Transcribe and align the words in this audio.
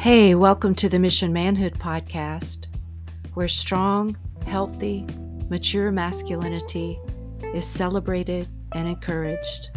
Hey, 0.00 0.34
welcome 0.34 0.74
to 0.76 0.88
the 0.88 0.98
Mission 0.98 1.30
Manhood 1.30 1.74
podcast, 1.74 2.68
where 3.34 3.48
strong, 3.48 4.16
healthy, 4.46 5.06
mature 5.50 5.92
masculinity 5.92 6.98
is 7.52 7.66
celebrated 7.66 8.48
and 8.72 8.88
encouraged. 8.88 9.68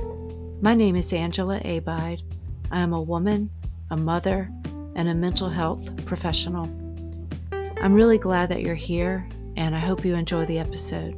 My 0.62 0.76
name 0.76 0.96
is 0.96 1.12
Angela 1.12 1.60
Abide. 1.66 2.22
I 2.72 2.80
am 2.80 2.94
a 2.94 3.02
woman, 3.02 3.50
a 3.92 3.98
mother, 3.98 4.50
and 4.96 5.10
a 5.10 5.14
mental 5.14 5.50
health 5.50 5.94
professional. 6.06 6.70
I'm 7.82 7.94
really 7.94 8.18
glad 8.18 8.48
that 8.48 8.62
you're 8.62 8.76
here, 8.76 9.28
and 9.58 9.76
I 9.76 9.80
hope 9.80 10.06
you 10.06 10.16
enjoy 10.16 10.46
the 10.46 10.60
episode. 10.60 11.18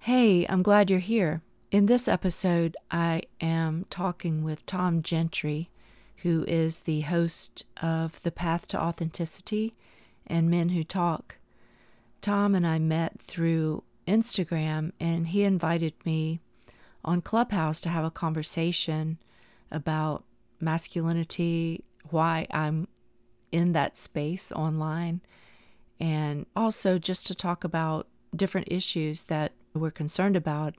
Hey, 0.00 0.44
I'm 0.50 0.62
glad 0.62 0.90
you're 0.90 0.98
here. 0.98 1.40
In 1.72 1.86
this 1.86 2.06
episode, 2.06 2.76
I 2.90 3.22
am 3.40 3.86
talking 3.88 4.44
with 4.44 4.66
Tom 4.66 5.00
Gentry, 5.00 5.70
who 6.16 6.44
is 6.46 6.80
the 6.80 7.00
host 7.00 7.64
of 7.80 8.22
The 8.24 8.30
Path 8.30 8.66
to 8.68 8.78
Authenticity 8.78 9.74
and 10.26 10.50
Men 10.50 10.68
Who 10.68 10.84
Talk. 10.84 11.38
Tom 12.20 12.54
and 12.54 12.66
I 12.66 12.78
met 12.78 13.18
through 13.22 13.84
Instagram, 14.06 14.92
and 15.00 15.28
he 15.28 15.44
invited 15.44 15.94
me 16.04 16.40
on 17.06 17.22
Clubhouse 17.22 17.80
to 17.80 17.88
have 17.88 18.04
a 18.04 18.10
conversation 18.10 19.16
about 19.70 20.24
masculinity, 20.60 21.84
why 22.10 22.46
I'm 22.50 22.86
in 23.50 23.72
that 23.72 23.96
space 23.96 24.52
online, 24.52 25.22
and 25.98 26.44
also 26.54 26.98
just 26.98 27.26
to 27.28 27.34
talk 27.34 27.64
about 27.64 28.08
different 28.36 28.68
issues 28.70 29.24
that 29.24 29.52
we're 29.72 29.90
concerned 29.90 30.36
about 30.36 30.74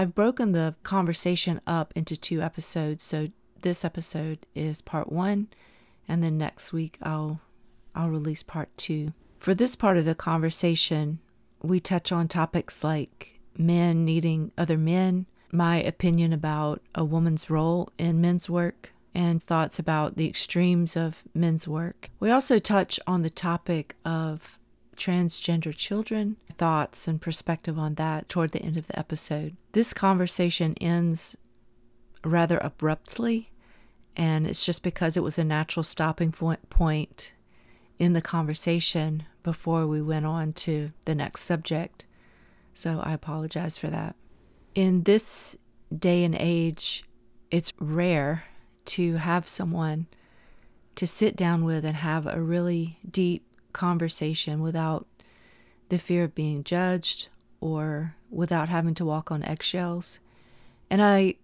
I've 0.00 0.14
broken 0.14 0.52
the 0.52 0.76
conversation 0.82 1.60
up 1.66 1.92
into 1.94 2.16
two 2.16 2.40
episodes. 2.40 3.04
So 3.04 3.28
this 3.60 3.84
episode 3.84 4.46
is 4.54 4.80
part 4.80 5.12
one, 5.12 5.48
and 6.08 6.24
then 6.24 6.38
next 6.38 6.72
week 6.72 6.96
I'll 7.02 7.42
I'll 7.94 8.08
release 8.08 8.42
part 8.42 8.74
two. 8.78 9.12
For 9.38 9.54
this 9.54 9.76
part 9.76 9.98
of 9.98 10.06
the 10.06 10.14
conversation, 10.14 11.18
we 11.62 11.80
touch 11.80 12.12
on 12.12 12.28
topics 12.28 12.82
like 12.82 13.40
men 13.58 14.06
needing 14.06 14.52
other 14.56 14.78
men, 14.78 15.26
my 15.52 15.76
opinion 15.76 16.32
about 16.32 16.80
a 16.94 17.04
woman's 17.04 17.50
role 17.50 17.90
in 17.98 18.22
men's 18.22 18.48
work, 18.48 18.94
and 19.14 19.42
thoughts 19.42 19.78
about 19.78 20.16
the 20.16 20.26
extremes 20.26 20.96
of 20.96 21.24
men's 21.34 21.68
work. 21.68 22.08
We 22.18 22.30
also 22.30 22.58
touch 22.58 22.98
on 23.06 23.20
the 23.20 23.28
topic 23.28 23.96
of 24.06 24.58
transgender 25.00 25.74
children, 25.74 26.36
thoughts 26.58 27.08
and 27.08 27.20
perspective 27.20 27.78
on 27.78 27.94
that 27.94 28.28
toward 28.28 28.52
the 28.52 28.62
end 28.62 28.76
of 28.76 28.86
the 28.86 28.98
episode. 28.98 29.56
This 29.72 29.94
conversation 29.94 30.74
ends 30.80 31.36
rather 32.22 32.58
abruptly, 32.58 33.50
and 34.14 34.46
it's 34.46 34.64
just 34.64 34.82
because 34.82 35.16
it 35.16 35.22
was 35.22 35.38
a 35.38 35.44
natural 35.44 35.82
stopping 35.82 36.30
point 36.30 37.32
in 37.98 38.12
the 38.12 38.20
conversation 38.20 39.24
before 39.42 39.86
we 39.86 40.02
went 40.02 40.26
on 40.26 40.52
to 40.52 40.92
the 41.06 41.14
next 41.14 41.42
subject. 41.42 42.04
So 42.74 43.00
I 43.02 43.14
apologize 43.14 43.78
for 43.78 43.88
that. 43.88 44.16
In 44.74 45.04
this 45.04 45.56
day 45.96 46.24
and 46.24 46.34
age, 46.34 47.04
it's 47.50 47.72
rare 47.80 48.44
to 48.86 49.16
have 49.16 49.48
someone 49.48 50.06
to 50.96 51.06
sit 51.06 51.36
down 51.36 51.64
with 51.64 51.84
and 51.84 51.96
have 51.96 52.26
a 52.26 52.40
really 52.40 52.98
deep 53.08 53.44
conversation 53.72 54.60
without 54.60 55.06
the 55.88 55.98
fear 55.98 56.24
of 56.24 56.34
being 56.34 56.64
judged 56.64 57.28
or 57.60 58.14
without 58.30 58.68
having 58.68 58.94
to 58.94 59.04
walk 59.04 59.30
on 59.30 59.42
eggshells. 59.42 60.20
And 60.88 61.02
I 61.02 61.34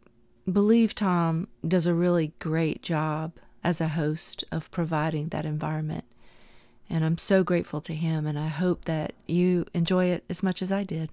believe 0.51 0.95
Tom 0.95 1.49
does 1.67 1.87
a 1.87 1.95
really 1.95 2.33
great 2.39 2.83
job 2.83 3.33
as 3.65 3.81
a 3.81 3.89
host 3.89 4.45
of 4.53 4.71
providing 4.71 5.29
that 5.29 5.45
environment. 5.45 6.05
And 6.89 7.05
I'm 7.05 7.19
so 7.19 7.43
grateful 7.43 7.81
to 7.81 7.95
him, 7.95 8.27
and 8.27 8.39
I 8.39 8.47
hope 8.47 8.85
that 8.85 9.13
you 9.27 9.67
enjoy 9.75 10.07
it 10.07 10.25
as 10.31 10.43
much 10.43 10.63
as 10.63 10.71
I 10.71 10.85
did. 10.85 11.11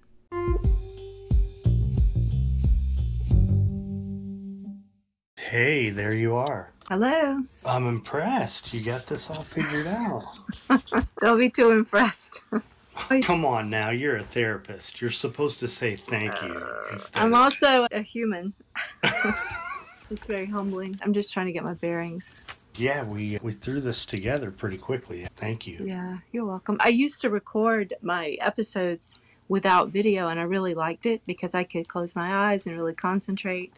Hey, 5.38 5.90
there 5.90 6.16
you 6.16 6.36
are. 6.36 6.73
Hello. 6.90 7.42
I'm 7.66 7.88
impressed. 7.88 8.74
You 8.74 8.84
got 8.84 9.08
this 9.08 9.30
all 9.30 9.44
figured 9.44 9.88
out. 9.88 10.26
Don't 11.22 11.40
be 11.40 11.50
too 11.50 11.72
impressed. 11.72 12.44
Come 13.24 13.46
on 13.46 13.70
now, 13.70 13.90
you're 13.90 14.18
a 14.18 14.24
therapist. 14.24 15.02
You're 15.02 15.10
supposed 15.10 15.60
to 15.60 15.68
say 15.68 15.96
thank 15.96 16.40
you. 16.42 16.68
I'm 17.16 17.34
also 17.34 17.88
a 17.92 18.02
human. 18.02 18.54
it's 20.12 20.28
very 20.28 20.46
humbling. 20.46 21.00
I'm 21.02 21.14
just 21.14 21.34
trying 21.34 21.48
to 21.48 21.54
get 21.54 21.64
my 21.64 21.74
bearings. 21.74 22.46
Yeah, 22.76 23.04
we 23.04 23.40
we 23.42 23.54
threw 23.54 23.80
this 23.80 24.06
together 24.06 24.52
pretty 24.52 24.78
quickly. 24.78 25.28
Thank 25.38 25.66
you. 25.66 25.80
Yeah, 25.84 26.18
you're 26.32 26.46
welcome. 26.46 26.78
I 26.80 26.90
used 26.90 27.22
to 27.22 27.30
record 27.30 27.94
my 28.02 28.38
episodes 28.42 29.16
without 29.48 29.90
video 29.90 30.28
and 30.28 30.40
I 30.40 30.44
really 30.44 30.74
liked 30.74 31.06
it 31.06 31.22
because 31.26 31.56
I 31.56 31.64
could 31.64 31.88
close 31.88 32.16
my 32.16 32.52
eyes 32.52 32.66
and 32.66 32.76
really 32.76 32.94
concentrate 32.94 33.74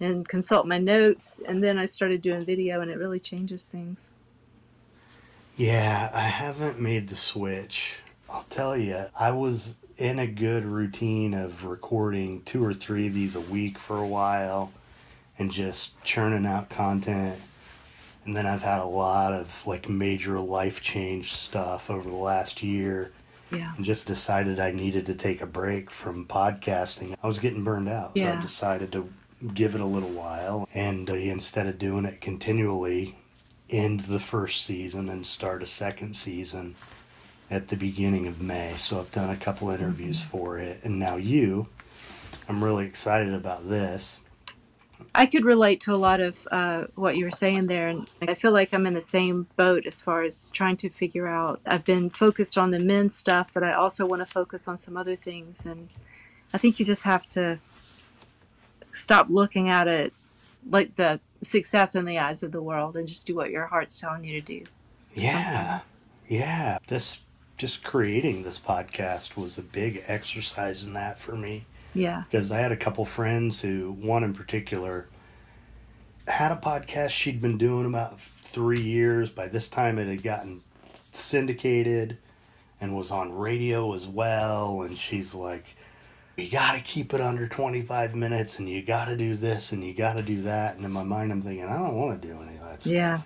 and 0.00 0.28
consult 0.28 0.66
my 0.66 0.78
notes 0.78 1.40
and 1.46 1.62
then 1.62 1.78
I 1.78 1.86
started 1.86 2.22
doing 2.22 2.44
video 2.44 2.80
and 2.80 2.90
it 2.90 2.98
really 2.98 3.20
changes 3.20 3.64
things. 3.64 4.10
Yeah, 5.56 6.10
I 6.12 6.20
haven't 6.20 6.80
made 6.80 7.08
the 7.08 7.16
switch. 7.16 8.00
I'll 8.28 8.44
tell 8.50 8.76
you, 8.76 9.06
I 9.18 9.30
was 9.30 9.74
in 9.96 10.18
a 10.18 10.26
good 10.26 10.64
routine 10.64 11.32
of 11.32 11.64
recording 11.64 12.42
two 12.42 12.62
or 12.62 12.74
three 12.74 13.06
of 13.06 13.14
these 13.14 13.34
a 13.34 13.40
week 13.40 13.78
for 13.78 13.98
a 13.98 14.06
while 14.06 14.70
and 15.38 15.50
just 15.50 16.02
churning 16.02 16.46
out 16.46 16.68
content. 16.68 17.38
And 18.26 18.36
then 18.36 18.46
I've 18.46 18.62
had 18.62 18.80
a 18.80 18.86
lot 18.86 19.32
of 19.32 19.66
like 19.66 19.88
major 19.88 20.38
life 20.38 20.80
change 20.80 21.32
stuff 21.32 21.90
over 21.90 22.08
the 22.08 22.16
last 22.16 22.62
year. 22.62 23.12
Yeah. 23.52 23.72
And 23.76 23.84
just 23.84 24.06
decided 24.06 24.58
I 24.58 24.72
needed 24.72 25.06
to 25.06 25.14
take 25.14 25.40
a 25.40 25.46
break 25.46 25.90
from 25.90 26.26
podcasting. 26.26 27.16
I 27.22 27.26
was 27.26 27.38
getting 27.38 27.62
burned 27.62 27.88
out. 27.88 28.12
Yeah. 28.14 28.32
So 28.32 28.38
I 28.38 28.40
decided 28.42 28.92
to 28.92 29.08
give 29.54 29.74
it 29.74 29.80
a 29.80 29.86
little 29.86 30.10
while. 30.10 30.68
And 30.74 31.08
uh, 31.08 31.14
instead 31.14 31.68
of 31.68 31.78
doing 31.78 32.04
it 32.04 32.20
continually, 32.20 33.16
end 33.70 34.00
the 34.00 34.20
first 34.20 34.64
season 34.64 35.08
and 35.08 35.26
start 35.26 35.62
a 35.62 35.66
second 35.66 36.14
season 36.14 36.74
at 37.50 37.68
the 37.68 37.76
beginning 37.76 38.26
of 38.26 38.40
May. 38.40 38.76
So 38.76 38.98
I've 38.98 39.10
done 39.12 39.30
a 39.30 39.36
couple 39.36 39.70
interviews 39.70 40.20
mm-hmm. 40.20 40.30
for 40.30 40.58
it. 40.58 40.80
And 40.84 40.98
now 40.98 41.16
you, 41.16 41.66
I'm 42.48 42.62
really 42.62 42.86
excited 42.86 43.34
about 43.34 43.66
this. 43.66 44.20
I 45.14 45.26
could 45.26 45.44
relate 45.44 45.80
to 45.82 45.94
a 45.94 45.96
lot 45.96 46.20
of 46.20 46.48
uh, 46.50 46.84
what 46.94 47.16
you 47.16 47.24
were 47.24 47.30
saying 47.30 47.66
there. 47.66 47.88
And 47.88 48.08
I 48.22 48.34
feel 48.34 48.52
like 48.52 48.72
I'm 48.72 48.86
in 48.86 48.94
the 48.94 49.00
same 49.00 49.46
boat 49.56 49.86
as 49.86 50.00
far 50.00 50.22
as 50.22 50.50
trying 50.50 50.76
to 50.78 50.88
figure 50.88 51.26
out. 51.26 51.60
I've 51.66 51.84
been 51.84 52.08
focused 52.10 52.56
on 52.56 52.70
the 52.70 52.78
men 52.78 53.10
stuff, 53.10 53.50
but 53.52 53.62
I 53.62 53.72
also 53.72 54.06
want 54.06 54.20
to 54.20 54.26
focus 54.26 54.66
on 54.66 54.78
some 54.78 54.96
other 54.96 55.16
things. 55.16 55.66
And 55.66 55.88
I 56.54 56.58
think 56.58 56.78
you 56.78 56.86
just 56.86 57.02
have 57.02 57.26
to 57.28 57.58
stop 58.96 59.26
looking 59.28 59.68
at 59.68 59.86
it 59.86 60.12
like 60.68 60.96
the 60.96 61.20
success 61.42 61.94
in 61.94 62.04
the 62.04 62.18
eyes 62.18 62.42
of 62.42 62.52
the 62.52 62.62
world 62.62 62.96
and 62.96 63.06
just 63.06 63.26
do 63.26 63.34
what 63.34 63.50
your 63.50 63.66
heart's 63.66 63.96
telling 63.96 64.24
you 64.24 64.40
to 64.40 64.44
do. 64.44 64.62
Yeah. 65.14 65.80
Yeah. 66.28 66.78
This 66.86 67.18
just 67.56 67.84
creating 67.84 68.42
this 68.42 68.58
podcast 68.58 69.36
was 69.36 69.58
a 69.58 69.62
big 69.62 70.02
exercise 70.08 70.84
in 70.84 70.92
that 70.94 71.18
for 71.18 71.36
me. 71.36 71.64
Yeah. 71.94 72.24
Because 72.30 72.52
I 72.52 72.58
had 72.58 72.72
a 72.72 72.76
couple 72.76 73.04
friends 73.04 73.60
who, 73.60 73.92
one 73.92 74.24
in 74.24 74.34
particular, 74.34 75.08
had 76.28 76.52
a 76.52 76.56
podcast 76.56 77.10
she'd 77.10 77.40
been 77.40 77.56
doing 77.56 77.86
about 77.86 78.20
three 78.20 78.80
years. 78.80 79.30
By 79.30 79.48
this 79.48 79.68
time, 79.68 79.98
it 79.98 80.08
had 80.08 80.22
gotten 80.22 80.62
syndicated 81.12 82.18
and 82.80 82.94
was 82.94 83.10
on 83.10 83.32
radio 83.32 83.94
as 83.94 84.06
well. 84.06 84.82
And 84.82 84.96
she's 84.96 85.34
like, 85.34 85.64
you 86.36 86.50
got 86.50 86.74
to 86.74 86.80
keep 86.80 87.14
it 87.14 87.20
under 87.20 87.48
25 87.48 88.14
minutes 88.14 88.58
and 88.58 88.68
you 88.68 88.82
got 88.82 89.06
to 89.06 89.16
do 89.16 89.34
this 89.34 89.72
and 89.72 89.84
you 89.84 89.94
got 89.94 90.16
to 90.16 90.22
do 90.22 90.42
that. 90.42 90.76
And 90.76 90.84
in 90.84 90.92
my 90.92 91.02
mind, 91.02 91.32
I'm 91.32 91.42
thinking, 91.42 91.64
I 91.66 91.76
don't 91.76 91.96
want 91.96 92.20
to 92.20 92.28
do 92.28 92.34
any 92.42 92.56
of 92.56 92.60
that 92.62 92.82
stuff. 92.82 92.92
Yeah 92.92 93.20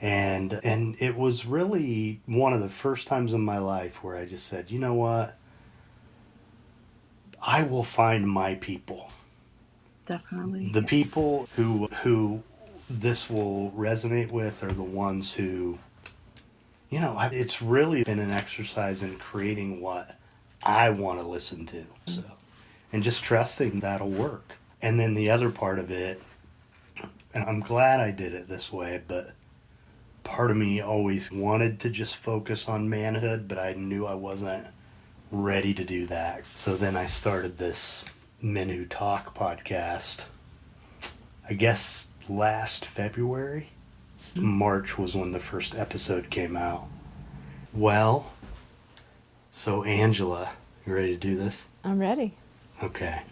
and 0.00 0.60
and 0.62 0.96
it 1.00 1.16
was 1.16 1.44
really 1.46 2.20
one 2.26 2.52
of 2.52 2.60
the 2.60 2.68
first 2.68 3.06
times 3.06 3.32
in 3.32 3.40
my 3.40 3.58
life 3.58 4.02
where 4.04 4.16
I 4.16 4.26
just 4.26 4.46
said, 4.46 4.70
you 4.70 4.78
know 4.78 4.94
what, 4.94 5.36
I 7.44 7.62
will 7.64 7.84
find 7.84 8.28
my 8.28 8.54
people. 8.56 9.10
Definitely. 10.06 10.70
The 10.72 10.82
people 10.82 11.48
who 11.56 11.86
who 12.02 12.42
this 12.88 13.28
will 13.28 13.72
resonate 13.72 14.30
with 14.30 14.62
are 14.62 14.72
the 14.72 14.82
ones 14.82 15.34
who, 15.34 15.78
you 16.90 17.00
know, 17.00 17.18
it's 17.32 17.60
really 17.60 18.04
been 18.04 18.20
an 18.20 18.30
exercise 18.30 19.02
in 19.02 19.16
creating 19.18 19.80
what 19.80 20.17
I 20.64 20.90
want 20.90 21.20
to 21.20 21.26
listen 21.26 21.66
to. 21.66 21.84
So, 22.06 22.22
and 22.92 23.02
just 23.02 23.22
trusting 23.22 23.80
that'll 23.80 24.10
work. 24.10 24.52
And 24.82 24.98
then 24.98 25.14
the 25.14 25.30
other 25.30 25.50
part 25.50 25.78
of 25.78 25.90
it, 25.90 26.22
and 27.34 27.44
I'm 27.44 27.60
glad 27.60 28.00
I 28.00 28.10
did 28.10 28.34
it 28.34 28.48
this 28.48 28.72
way, 28.72 29.02
but 29.06 29.32
part 30.24 30.50
of 30.50 30.56
me 30.56 30.80
always 30.80 31.32
wanted 31.32 31.80
to 31.80 31.90
just 31.90 32.16
focus 32.16 32.68
on 32.68 32.88
manhood, 32.88 33.48
but 33.48 33.58
I 33.58 33.72
knew 33.72 34.06
I 34.06 34.14
wasn't 34.14 34.66
ready 35.30 35.74
to 35.74 35.84
do 35.84 36.06
that. 36.06 36.44
So 36.54 36.76
then 36.76 36.96
I 36.96 37.06
started 37.06 37.56
this 37.56 38.04
Men 38.40 38.68
Who 38.68 38.84
Talk 38.86 39.34
podcast. 39.36 40.26
I 41.48 41.54
guess 41.54 42.08
last 42.28 42.86
February. 42.86 43.68
March 44.34 44.98
was 44.98 45.16
when 45.16 45.32
the 45.32 45.38
first 45.38 45.74
episode 45.74 46.30
came 46.30 46.56
out. 46.56 46.86
Well, 47.72 48.30
so 49.58 49.82
Angela, 49.82 50.52
you 50.86 50.94
ready 50.94 51.14
to 51.14 51.18
do 51.18 51.34
this? 51.34 51.64
I'm 51.82 51.98
ready. 51.98 52.32
Okay. 52.80 53.22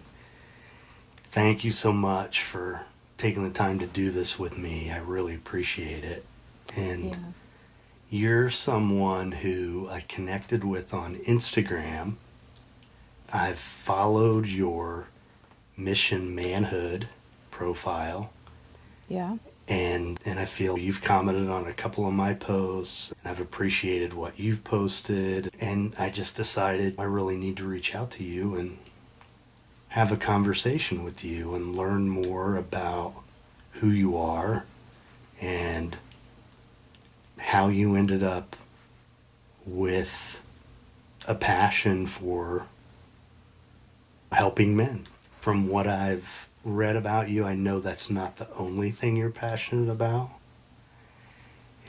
Thank 1.28 1.62
you 1.62 1.70
so 1.70 1.93
much 1.93 2.43
for 2.43 2.81
taking 3.17 3.44
the 3.44 3.50
time 3.50 3.78
to 3.78 3.87
do 3.87 4.11
this 4.11 4.37
with 4.37 4.58
me. 4.58 4.90
I 4.90 4.99
really 4.99 5.37
appreciate 5.37 6.02
it. 6.02 6.25
And 6.75 7.05
Yeah. 7.11 7.17
you're 8.11 8.50
someone 8.50 9.31
who 9.31 9.88
I 9.88 10.00
connected 10.00 10.64
with 10.64 10.93
on 10.93 11.14
Instagram. 11.28 12.17
I've 13.32 13.58
followed 13.61 14.46
your 14.49 15.06
Mission 15.76 16.34
Manhood 16.34 17.06
profile 17.52 18.31
Yeah. 19.08 19.37
And 19.68 20.20
and 20.24 20.38
I 20.38 20.44
feel 20.44 20.78
you've 20.78 21.02
commented 21.02 21.48
on 21.48 21.66
a 21.66 21.72
couple 21.72 22.06
of 22.06 22.12
my 22.12 22.34
posts. 22.34 23.12
And 23.22 23.30
I've 23.30 23.40
appreciated 23.40 24.12
what 24.12 24.38
you've 24.38 24.64
posted 24.64 25.52
and 25.60 25.94
I 25.98 26.10
just 26.10 26.36
decided 26.36 26.94
I 26.98 27.04
really 27.04 27.36
need 27.36 27.56
to 27.58 27.66
reach 27.66 27.94
out 27.94 28.10
to 28.12 28.24
you 28.24 28.56
and 28.56 28.78
have 29.88 30.12
a 30.12 30.16
conversation 30.16 31.04
with 31.04 31.24
you 31.24 31.54
and 31.54 31.76
learn 31.76 32.08
more 32.08 32.56
about 32.56 33.14
who 33.72 33.88
you 33.88 34.16
are 34.16 34.64
and 35.40 35.96
how 37.38 37.68
you 37.68 37.96
ended 37.96 38.22
up 38.22 38.56
with 39.64 40.40
a 41.26 41.34
passion 41.34 42.06
for 42.06 42.66
helping 44.32 44.76
men. 44.76 45.04
From 45.40 45.68
what 45.68 45.86
I've 45.86 46.48
read 46.66 46.96
about 46.96 47.28
you, 47.30 47.44
I 47.44 47.54
know 47.54 47.78
that's 47.78 48.10
not 48.10 48.36
the 48.36 48.48
only 48.58 48.90
thing 48.90 49.14
you're 49.16 49.30
passionate 49.30 49.88
about. 49.90 50.30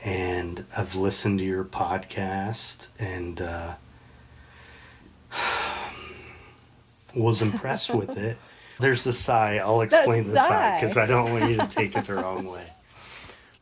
And 0.04 0.64
I've 0.76 0.94
listened 0.94 1.40
to 1.40 1.44
your 1.44 1.64
podcast 1.64 2.86
and 3.00 3.40
uh, 3.40 3.74
was 7.14 7.42
impressed 7.42 7.92
with 7.92 8.16
it. 8.16 8.38
There's 8.78 9.02
the 9.02 9.12
sigh. 9.12 9.56
I'll 9.58 9.80
explain 9.80 10.24
the 10.28 10.36
sigh 10.36 10.48
sigh. 10.48 10.76
because 10.80 10.96
I 10.96 11.06
don't 11.06 11.32
want 11.32 11.50
you 11.50 11.56
to 11.56 11.66
take 11.66 11.96
it 11.96 12.04
the 12.04 12.14
wrong 12.22 12.46
way. 12.46 12.64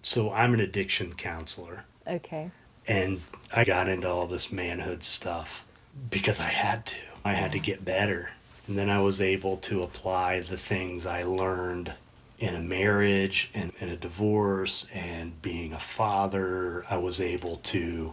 So 0.03 0.31
I'm 0.31 0.53
an 0.55 0.61
addiction 0.61 1.15
counselor 1.15 1.85
Okay. 2.07 2.51
and 2.87 3.21
I 3.55 3.65
got 3.65 3.89
into 3.89 4.09
all 4.09 4.27
this 4.27 4.53
manhood 4.53 5.03
stuff 5.03 5.65
because 6.11 6.39
I 6.41 6.45
had 6.49 6.85
to. 6.87 6.97
I 7.25 7.33
had 7.33 7.53
to 7.53 7.59
get 7.59 7.85
better. 7.85 8.29
And 8.67 8.77
then 8.77 8.91
I 8.91 9.01
was 9.01 9.21
able 9.21 9.59
to 9.59 9.85
apply 9.85 10.41
the 10.41 10.57
things 10.57 11.07
I 11.07 11.23
learned 11.23 11.93
in 12.39 12.55
a 12.55 12.61
marriage 12.61 13.49
and 13.55 13.73
in 13.79 13.91
a 13.91 13.97
divorce 13.97 14.89
and 14.93 15.41
being 15.41 15.73
a 15.73 15.79
father. 15.79 16.85
I 16.91 16.99
was 16.99 17.21
able 17.21 17.59
to 17.59 18.13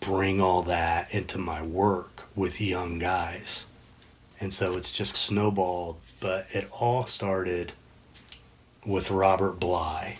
bring 0.00 0.40
all 0.40 0.62
that 0.62 1.12
into 1.12 1.38
my 1.38 1.60
work 1.62 2.22
with 2.36 2.60
young 2.60 2.98
guys. 3.00 3.64
And 4.40 4.54
so 4.54 4.76
it's 4.76 4.92
just 4.92 5.16
snowballed, 5.16 5.96
but 6.20 6.46
it 6.52 6.68
all 6.70 7.04
started 7.06 7.72
with 8.86 9.10
Robert 9.10 9.58
Bly, 9.58 10.18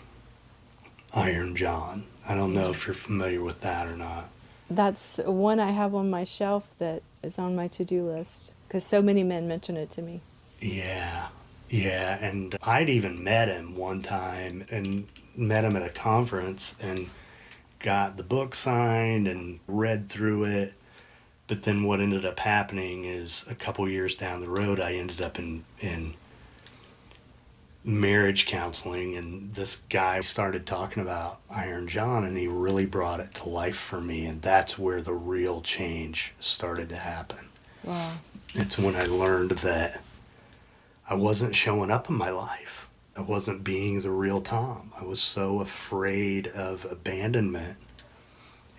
Iron 1.13 1.55
John. 1.55 2.03
I 2.27 2.35
don't 2.35 2.53
know 2.53 2.69
if 2.69 2.85
you're 2.85 2.93
familiar 2.93 3.41
with 3.41 3.61
that 3.61 3.87
or 3.87 3.95
not. 3.95 4.29
That's 4.69 5.17
one 5.19 5.61
I 5.61 5.71
have 5.71 5.95
on 5.95 6.09
my 6.09 6.25
shelf 6.25 6.75
that 6.79 7.01
is 7.23 7.39
on 7.39 7.55
my 7.55 7.69
to 7.69 7.85
do 7.85 8.03
list 8.03 8.51
because 8.69 8.83
so 8.83 9.01
many 9.01 9.23
men 9.23 9.47
mention 9.47 9.75
it 9.75 9.89
to 9.89 10.01
me. 10.03 10.21
Yeah, 10.61 11.29
yeah, 11.71 12.23
and 12.23 12.55
I'd 12.61 12.89
even 12.89 13.23
met 13.23 13.47
him 13.47 13.75
one 13.75 14.03
time 14.03 14.63
and 14.69 15.07
met 15.35 15.65
him 15.65 15.75
at 15.75 15.81
a 15.81 15.89
conference 15.89 16.75
and 16.79 17.09
got 17.79 18.15
the 18.15 18.23
book 18.23 18.53
signed 18.53 19.27
and 19.27 19.59
read 19.67 20.07
through 20.09 20.43
it. 20.43 20.73
But 21.47 21.63
then 21.63 21.83
what 21.83 21.99
ended 21.99 22.25
up 22.25 22.37
happening 22.37 23.05
is 23.05 23.43
a 23.49 23.55
couple 23.55 23.89
years 23.89 24.13
down 24.13 24.39
the 24.39 24.47
road, 24.47 24.79
I 24.79 24.93
ended 24.93 25.19
up 25.19 25.39
in 25.39 25.63
in 25.79 26.13
marriage 27.83 28.45
counseling, 28.45 29.17
and 29.17 29.51
this 29.55 29.77
guy 29.89 30.19
started 30.19 30.67
talking 30.67 31.01
about 31.01 31.39
Iron 31.49 31.87
John, 31.87 32.23
and 32.25 32.37
he 32.37 32.47
really 32.47 32.85
brought 32.85 33.19
it 33.19 33.33
to 33.35 33.49
life 33.49 33.77
for 33.77 33.99
me, 33.99 34.27
and 34.27 34.39
that's 34.43 34.77
where 34.77 35.01
the 35.01 35.13
real 35.13 35.61
change 35.61 36.35
started 36.39 36.89
to 36.89 36.97
happen 36.97 37.48
Wow. 37.83 38.13
it's 38.55 38.77
when 38.77 38.95
I 38.95 39.05
learned 39.05 39.51
that 39.51 40.01
I 41.09 41.13
wasn't 41.15 41.55
showing 41.55 41.91
up 41.91 42.09
in 42.09 42.15
my 42.15 42.29
life. 42.29 42.87
I 43.17 43.21
wasn't 43.21 43.63
being 43.63 43.99
the 44.01 44.11
real 44.11 44.41
Tom. 44.41 44.91
I 44.99 45.03
was 45.03 45.21
so 45.21 45.61
afraid 45.61 46.47
of 46.47 46.85
abandonment 46.89 47.77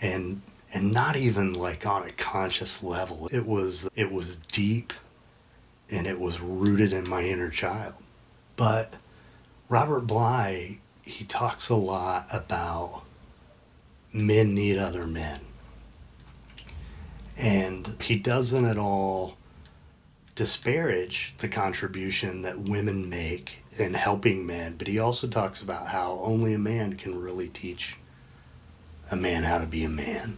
and 0.00 0.41
and 0.73 0.93
not 0.93 1.17
even 1.17 1.55
like 1.55 1.87
on 1.87 2.08
a 2.08 2.12
conscious 2.12 2.82
level. 2.82 3.29
It 3.32 3.44
was 3.44 3.88
it 3.97 4.11
was 4.11 4.37
deep 4.37 4.93
and 5.91 6.06
it 6.06 6.19
was 6.19 6.41
rooted 6.41 6.93
in 6.93 7.08
my 7.08 7.23
inner 7.23 7.50
child. 7.50 7.94
But 8.56 8.96
Robert 9.69 10.06
Bly, 10.06 10.79
he 11.03 11.25
talks 11.25 11.69
a 11.69 11.75
lot 11.75 12.26
about 12.32 13.03
men 14.12 14.55
need 14.55 14.79
other 14.79 15.06
men. 15.06 15.41
And 17.40 17.96
he 18.02 18.16
doesn't 18.16 18.66
at 18.66 18.76
all 18.76 19.37
disparage 20.34 21.34
the 21.38 21.48
contribution 21.48 22.42
that 22.42 22.58
women 22.58 23.08
make 23.08 23.58
in 23.78 23.94
helping 23.94 24.46
men, 24.46 24.76
but 24.76 24.87
he 24.87 24.98
also 24.98 25.26
talks 25.26 25.62
about 25.62 25.87
how 25.87 26.20
only 26.22 26.54
a 26.54 26.58
man 26.58 26.96
can 26.96 27.19
really 27.19 27.48
teach 27.48 27.96
a 29.10 29.16
man 29.16 29.42
how 29.42 29.58
to 29.58 29.66
be 29.66 29.84
a 29.84 29.88
man. 29.88 30.37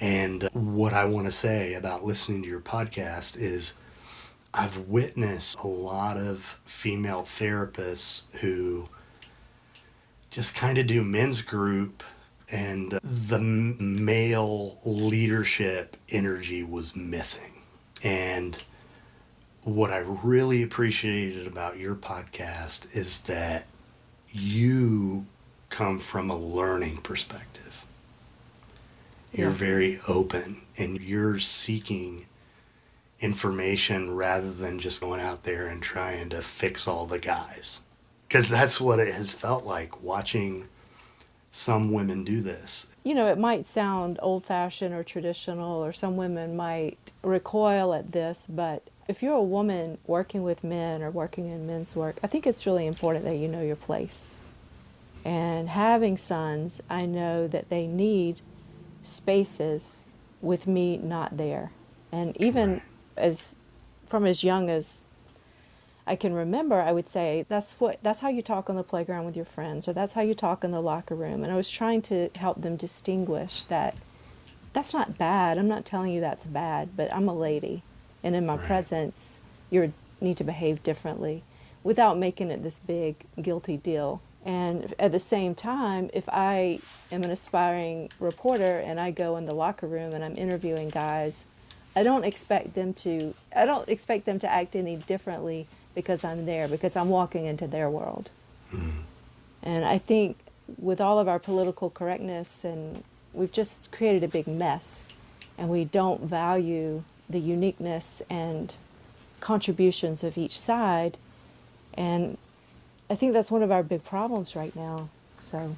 And 0.00 0.48
what 0.52 0.92
I 0.92 1.06
want 1.06 1.26
to 1.26 1.32
say 1.32 1.74
about 1.74 2.04
listening 2.04 2.42
to 2.42 2.48
your 2.48 2.60
podcast 2.60 3.38
is 3.38 3.72
I've 4.52 4.76
witnessed 4.88 5.60
a 5.60 5.66
lot 5.66 6.18
of 6.18 6.58
female 6.66 7.22
therapists 7.22 8.30
who 8.36 8.86
just 10.30 10.54
kind 10.54 10.76
of 10.76 10.86
do 10.86 11.02
men's 11.02 11.40
group 11.40 12.02
and 12.50 12.92
the 13.02 13.38
male 13.38 14.78
leadership 14.84 15.96
energy 16.08 16.62
was 16.62 16.94
missing. 16.94 17.62
And 18.02 18.62
what 19.62 19.90
I 19.90 19.98
really 19.98 20.62
appreciated 20.62 21.46
about 21.46 21.78
your 21.78 21.96
podcast 21.96 22.94
is 22.94 23.20
that 23.22 23.66
you 24.30 25.26
come 25.70 25.98
from 25.98 26.30
a 26.30 26.36
learning 26.36 26.98
perspective. 26.98 27.84
You're 29.32 29.50
very 29.50 30.00
open 30.08 30.60
and 30.78 31.00
you're 31.00 31.38
seeking 31.38 32.26
information 33.20 34.14
rather 34.14 34.52
than 34.52 34.78
just 34.78 35.00
going 35.00 35.20
out 35.20 35.42
there 35.42 35.66
and 35.66 35.82
trying 35.82 36.28
to 36.28 36.40
fix 36.40 36.86
all 36.86 37.06
the 37.06 37.18
guys. 37.18 37.80
Because 38.28 38.48
that's 38.48 38.80
what 38.80 38.98
it 38.98 39.12
has 39.12 39.32
felt 39.32 39.64
like 39.64 40.02
watching 40.02 40.66
some 41.56 41.92
women 41.92 42.22
do 42.22 42.40
this. 42.40 42.86
You 43.02 43.14
know, 43.14 43.28
it 43.28 43.38
might 43.38 43.64
sound 43.64 44.18
old 44.22 44.44
fashioned 44.44 44.94
or 44.94 45.02
traditional, 45.02 45.82
or 45.82 45.92
some 45.92 46.16
women 46.16 46.54
might 46.54 46.98
recoil 47.22 47.94
at 47.94 48.12
this, 48.12 48.46
but 48.46 48.82
if 49.08 49.22
you're 49.22 49.34
a 49.34 49.42
woman 49.42 49.96
working 50.06 50.42
with 50.42 50.62
men 50.62 51.02
or 51.02 51.10
working 51.10 51.48
in 51.48 51.66
men's 51.66 51.96
work, 51.96 52.18
I 52.22 52.26
think 52.26 52.46
it's 52.46 52.66
really 52.66 52.86
important 52.86 53.24
that 53.24 53.36
you 53.36 53.48
know 53.48 53.62
your 53.62 53.76
place. 53.76 54.38
And 55.24 55.68
having 55.68 56.16
sons, 56.16 56.82
I 56.90 57.06
know 57.06 57.48
that 57.48 57.70
they 57.70 57.86
need 57.86 58.40
spaces 59.02 60.04
with 60.42 60.66
me 60.66 60.98
not 60.98 61.38
there. 61.38 61.70
And 62.12 62.36
even 62.40 62.82
as 63.16 63.56
from 64.06 64.26
as 64.26 64.44
young 64.44 64.68
as 64.68 65.05
I 66.06 66.16
can 66.16 66.34
remember, 66.34 66.80
I 66.80 66.92
would 66.92 67.08
say 67.08 67.44
that's 67.48 67.74
what 67.80 67.98
that's 68.02 68.20
how 68.20 68.28
you 68.28 68.42
talk 68.42 68.70
on 68.70 68.76
the 68.76 68.84
playground 68.84 69.26
with 69.26 69.36
your 69.36 69.44
friends, 69.44 69.88
or 69.88 69.92
that's 69.92 70.12
how 70.14 70.22
you 70.22 70.34
talk 70.34 70.64
in 70.64 70.70
the 70.70 70.80
locker 70.80 71.14
room. 71.16 71.42
And 71.42 71.52
I 71.52 71.56
was 71.56 71.70
trying 71.70 72.02
to 72.02 72.30
help 72.36 72.62
them 72.62 72.76
distinguish 72.76 73.64
that 73.64 73.96
that's 74.72 74.94
not 74.94 75.18
bad. 75.18 75.58
I'm 75.58 75.68
not 75.68 75.84
telling 75.86 76.12
you 76.12 76.20
that's 76.20 76.46
bad, 76.46 76.96
but 76.96 77.12
I'm 77.12 77.28
a 77.28 77.34
lady, 77.34 77.82
and 78.22 78.36
in 78.36 78.46
my 78.46 78.56
Right. 78.56 78.66
presence, 78.66 79.40
you 79.70 79.94
need 80.20 80.36
to 80.38 80.44
behave 80.44 80.82
differently, 80.82 81.42
without 81.82 82.18
making 82.18 82.50
it 82.50 82.62
this 82.62 82.78
big 82.80 83.26
guilty 83.42 83.76
deal. 83.76 84.22
And 84.44 84.94
at 84.98 85.12
the 85.12 85.18
same 85.18 85.54
time, 85.54 86.10
if 86.12 86.28
I 86.28 86.80
am 87.10 87.24
an 87.24 87.30
aspiring 87.30 88.10
reporter 88.20 88.78
and 88.78 89.00
I 89.00 89.10
go 89.10 89.36
in 89.36 89.46
the 89.46 89.54
locker 89.54 89.86
room 89.88 90.14
and 90.14 90.24
I'm 90.24 90.36
interviewing 90.36 90.90
guys, 90.90 91.46
I 91.96 92.02
don't 92.02 92.24
expect 92.24 92.74
them 92.74 92.92
to 92.94 93.34
I 93.54 93.66
don't 93.66 93.88
expect 93.88 94.26
them 94.26 94.38
to 94.40 94.48
act 94.50 94.76
any 94.76 94.96
differently 94.96 95.68
because 95.96 96.22
I'm 96.22 96.46
there 96.46 96.68
because 96.68 96.94
I'm 96.94 97.08
walking 97.08 97.46
into 97.46 97.66
their 97.66 97.90
world. 97.90 98.30
Mm-hmm. 98.72 99.00
And 99.64 99.84
I 99.84 99.98
think 99.98 100.36
with 100.78 101.00
all 101.00 101.18
of 101.18 101.26
our 101.26 101.40
political 101.40 101.90
correctness 101.90 102.64
and 102.64 103.02
we've 103.32 103.50
just 103.50 103.90
created 103.90 104.22
a 104.22 104.28
big 104.28 104.46
mess 104.46 105.04
and 105.58 105.68
we 105.68 105.84
don't 105.84 106.22
value 106.22 107.02
the 107.28 107.40
uniqueness 107.40 108.22
and 108.30 108.76
contributions 109.40 110.22
of 110.22 110.38
each 110.38 110.58
side 110.58 111.16
and 111.94 112.36
I 113.08 113.14
think 113.14 113.32
that's 113.32 113.50
one 113.50 113.62
of 113.62 113.70
our 113.70 113.82
big 113.82 114.04
problems 114.04 114.56
right 114.56 114.74
now. 114.74 115.08
So 115.38 115.76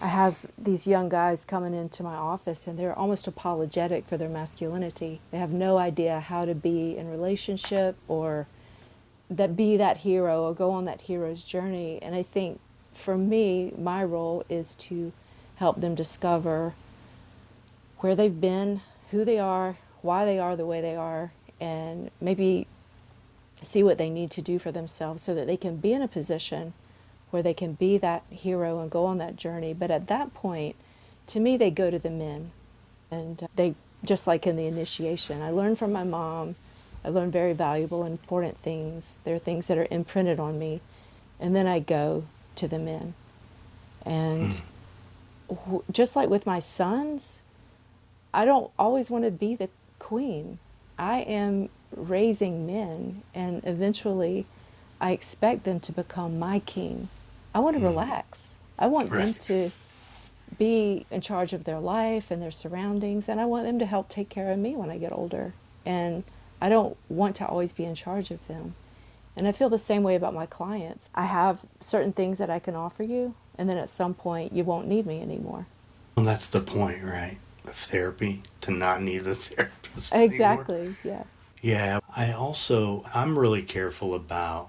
I 0.00 0.06
have 0.06 0.46
these 0.56 0.86
young 0.86 1.08
guys 1.08 1.44
coming 1.44 1.74
into 1.74 2.02
my 2.02 2.14
office 2.14 2.66
and 2.66 2.78
they're 2.78 2.96
almost 2.96 3.26
apologetic 3.26 4.06
for 4.06 4.16
their 4.16 4.28
masculinity. 4.28 5.20
They 5.30 5.38
have 5.38 5.50
no 5.50 5.78
idea 5.78 6.20
how 6.20 6.44
to 6.44 6.54
be 6.54 6.96
in 6.96 7.10
relationship 7.10 7.96
or 8.08 8.46
that 9.36 9.56
be 9.56 9.76
that 9.76 9.98
hero 9.98 10.42
or 10.42 10.54
go 10.54 10.70
on 10.70 10.84
that 10.86 11.00
hero's 11.00 11.42
journey. 11.42 11.98
And 12.02 12.14
I 12.14 12.22
think 12.22 12.60
for 12.92 13.16
me, 13.16 13.72
my 13.76 14.04
role 14.04 14.44
is 14.48 14.74
to 14.74 15.12
help 15.56 15.80
them 15.80 15.94
discover 15.94 16.74
where 17.98 18.14
they've 18.16 18.40
been, 18.40 18.80
who 19.10 19.24
they 19.24 19.38
are, 19.38 19.76
why 20.02 20.24
they 20.24 20.38
are 20.38 20.56
the 20.56 20.66
way 20.66 20.80
they 20.80 20.96
are, 20.96 21.32
and 21.60 22.10
maybe 22.20 22.66
see 23.62 23.82
what 23.82 23.98
they 23.98 24.10
need 24.10 24.30
to 24.32 24.42
do 24.42 24.58
for 24.58 24.72
themselves 24.72 25.22
so 25.22 25.34
that 25.34 25.46
they 25.46 25.56
can 25.56 25.76
be 25.76 25.92
in 25.92 26.02
a 26.02 26.08
position 26.08 26.72
where 27.30 27.42
they 27.42 27.54
can 27.54 27.72
be 27.74 27.96
that 27.98 28.22
hero 28.28 28.80
and 28.80 28.90
go 28.90 29.06
on 29.06 29.18
that 29.18 29.36
journey. 29.36 29.72
But 29.72 29.90
at 29.90 30.08
that 30.08 30.34
point, 30.34 30.76
to 31.28 31.40
me, 31.40 31.56
they 31.56 31.70
go 31.70 31.90
to 31.90 31.98
the 31.98 32.10
men. 32.10 32.50
And 33.10 33.42
uh, 33.42 33.46
they, 33.54 33.74
just 34.04 34.26
like 34.26 34.46
in 34.46 34.56
the 34.56 34.66
initiation, 34.66 35.40
I 35.40 35.50
learned 35.50 35.78
from 35.78 35.92
my 35.92 36.04
mom. 36.04 36.56
I 37.04 37.08
learned 37.08 37.32
very 37.32 37.52
valuable 37.52 38.02
and 38.02 38.12
important 38.12 38.56
things. 38.58 39.18
There 39.24 39.34
are 39.34 39.38
things 39.38 39.66
that 39.66 39.78
are 39.78 39.88
imprinted 39.90 40.38
on 40.38 40.58
me. 40.58 40.80
And 41.40 41.54
then 41.56 41.66
I 41.66 41.80
go 41.80 42.24
to 42.56 42.68
the 42.68 42.78
men. 42.78 43.14
And 44.04 44.60
mm. 45.50 45.82
just 45.90 46.16
like 46.16 46.28
with 46.28 46.46
my 46.46 46.58
sons, 46.58 47.40
I 48.32 48.44
don't 48.44 48.70
always 48.78 49.10
want 49.10 49.24
to 49.24 49.30
be 49.30 49.54
the 49.56 49.68
queen. 49.98 50.58
I 50.98 51.20
am 51.20 51.68
raising 51.94 52.66
men, 52.66 53.22
and 53.34 53.62
eventually 53.64 54.46
I 55.00 55.10
expect 55.10 55.64
them 55.64 55.80
to 55.80 55.92
become 55.92 56.38
my 56.38 56.60
king. 56.60 57.08
I 57.54 57.58
want 57.58 57.76
to 57.76 57.82
mm. 57.82 57.86
relax. 57.86 58.54
I 58.78 58.86
want 58.86 59.10
right. 59.10 59.24
them 59.24 59.34
to 59.34 59.70
be 60.58 61.06
in 61.10 61.20
charge 61.20 61.52
of 61.52 61.64
their 61.64 61.80
life 61.80 62.30
and 62.30 62.40
their 62.40 62.50
surroundings, 62.50 63.28
and 63.28 63.40
I 63.40 63.46
want 63.46 63.64
them 63.64 63.78
to 63.78 63.86
help 63.86 64.08
take 64.08 64.28
care 64.28 64.50
of 64.50 64.58
me 64.58 64.76
when 64.76 64.90
I 64.90 64.98
get 64.98 65.12
older. 65.12 65.52
And 65.84 66.24
I 66.62 66.68
don't 66.68 66.96
want 67.08 67.34
to 67.36 67.46
always 67.46 67.72
be 67.72 67.84
in 67.84 67.96
charge 67.96 68.30
of 68.30 68.46
them. 68.46 68.76
And 69.34 69.48
I 69.48 69.52
feel 69.52 69.68
the 69.68 69.78
same 69.78 70.04
way 70.04 70.14
about 70.14 70.32
my 70.32 70.46
clients. 70.46 71.10
I 71.12 71.24
have 71.24 71.66
certain 71.80 72.12
things 72.12 72.38
that 72.38 72.50
I 72.50 72.60
can 72.60 72.76
offer 72.76 73.02
you, 73.02 73.34
and 73.58 73.68
then 73.68 73.78
at 73.78 73.88
some 73.88 74.14
point 74.14 74.52
you 74.52 74.62
won't 74.62 74.86
need 74.86 75.04
me 75.04 75.20
anymore. 75.20 75.66
Well, 76.14 76.24
that's 76.24 76.46
the 76.46 76.60
point, 76.60 77.02
right? 77.02 77.36
Of 77.66 77.74
therapy, 77.74 78.44
to 78.60 78.70
not 78.70 79.02
need 79.02 79.26
a 79.26 79.34
therapist. 79.34 80.14
Exactly, 80.14 80.76
anymore. 80.76 80.96
yeah. 81.02 81.24
Yeah, 81.62 82.00
I 82.16 82.30
also, 82.30 83.04
I'm 83.12 83.36
really 83.36 83.62
careful 83.62 84.14
about 84.14 84.68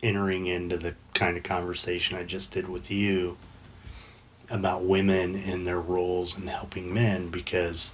entering 0.00 0.46
into 0.46 0.76
the 0.76 0.94
kind 1.12 1.36
of 1.36 1.42
conversation 1.42 2.16
I 2.16 2.22
just 2.22 2.52
did 2.52 2.68
with 2.68 2.88
you 2.88 3.36
about 4.48 4.84
women 4.84 5.34
and 5.34 5.66
their 5.66 5.80
roles 5.80 6.38
in 6.38 6.46
helping 6.46 6.94
men 6.94 7.30
because 7.30 7.90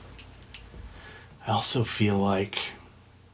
I 1.46 1.52
also 1.52 1.82
feel 1.82 2.18
like 2.18 2.58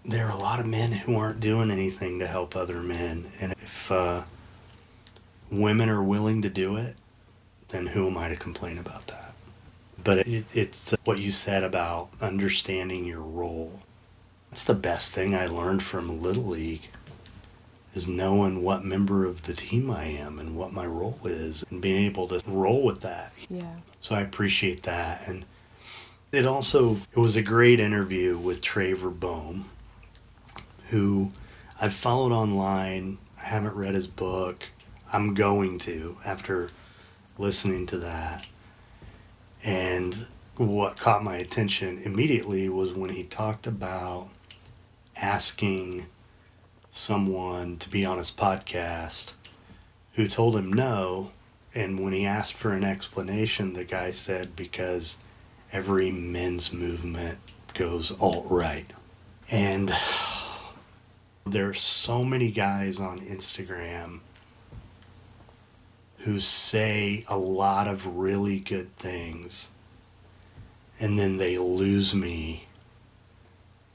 there 0.04 0.26
are 0.26 0.32
a 0.32 0.36
lot 0.36 0.60
of 0.60 0.66
men 0.66 0.92
who 0.92 1.16
aren't 1.16 1.40
doing 1.40 1.70
anything 1.70 2.18
to 2.18 2.26
help 2.26 2.56
other 2.56 2.80
men. 2.80 3.30
And 3.40 3.52
if 3.52 3.90
uh, 3.90 4.22
women 5.50 5.88
are 5.88 6.02
willing 6.02 6.42
to 6.42 6.50
do 6.50 6.76
it, 6.76 6.96
then 7.68 7.86
who 7.86 8.06
am 8.06 8.18
I 8.18 8.28
to 8.28 8.36
complain 8.36 8.78
about 8.78 9.06
that? 9.08 9.34
But 10.02 10.18
it, 10.26 10.44
it's 10.52 10.94
what 11.04 11.18
you 11.18 11.30
said 11.30 11.64
about 11.64 12.10
understanding 12.20 13.04
your 13.04 13.20
role. 13.20 13.80
That's 14.50 14.64
the 14.64 14.74
best 14.74 15.12
thing 15.12 15.34
I 15.34 15.46
learned 15.46 15.82
from 15.82 16.22
Little 16.22 16.44
League 16.44 16.88
is 17.94 18.06
knowing 18.06 18.62
what 18.62 18.84
member 18.84 19.24
of 19.24 19.42
the 19.42 19.54
team 19.54 19.90
I 19.90 20.04
am 20.04 20.38
and 20.38 20.56
what 20.56 20.72
my 20.72 20.84
role 20.84 21.18
is 21.24 21.64
and 21.70 21.80
being 21.80 22.04
able 22.04 22.28
to 22.28 22.40
roll 22.46 22.82
with 22.82 23.00
that. 23.02 23.32
Yeah. 23.48 23.76
So 24.00 24.14
I 24.14 24.20
appreciate 24.20 24.82
that. 24.82 25.26
And 25.26 25.44
it 26.32 26.44
also 26.44 26.96
it 27.12 27.18
was 27.18 27.36
a 27.36 27.42
great 27.42 27.80
interview 27.80 28.36
with 28.36 28.60
Traver 28.60 29.18
Boehm, 29.18 29.64
who 30.94 31.28
I've 31.80 31.92
followed 31.92 32.30
online. 32.30 33.18
I 33.36 33.46
haven't 33.46 33.74
read 33.74 33.96
his 33.96 34.06
book. 34.06 34.64
I'm 35.12 35.34
going 35.34 35.80
to 35.80 36.16
after 36.24 36.68
listening 37.36 37.84
to 37.86 37.98
that. 37.98 38.48
And 39.64 40.14
what 40.56 40.96
caught 40.96 41.24
my 41.24 41.38
attention 41.38 42.00
immediately 42.04 42.68
was 42.68 42.92
when 42.92 43.10
he 43.10 43.24
talked 43.24 43.66
about 43.66 44.28
asking 45.16 46.06
someone 46.92 47.76
to 47.78 47.90
be 47.90 48.06
on 48.06 48.18
his 48.18 48.30
podcast 48.30 49.32
who 50.12 50.28
told 50.28 50.54
him 50.54 50.72
no. 50.72 51.32
And 51.74 52.04
when 52.04 52.12
he 52.12 52.24
asked 52.24 52.54
for 52.54 52.72
an 52.72 52.84
explanation, 52.84 53.72
the 53.72 53.82
guy 53.82 54.12
said, 54.12 54.54
because 54.54 55.18
every 55.72 56.12
men's 56.12 56.72
movement 56.72 57.38
goes 57.74 58.12
alt 58.20 58.46
right. 58.48 58.88
And 59.50 59.92
there's 61.46 61.80
so 61.80 62.24
many 62.24 62.50
guys 62.50 63.00
on 63.00 63.20
Instagram 63.20 64.20
who 66.18 66.40
say 66.40 67.24
a 67.28 67.36
lot 67.36 67.86
of 67.86 68.06
really 68.16 68.60
good 68.60 68.94
things 68.96 69.68
and 71.00 71.18
then 71.18 71.36
they 71.36 71.58
lose 71.58 72.14
me 72.14 72.64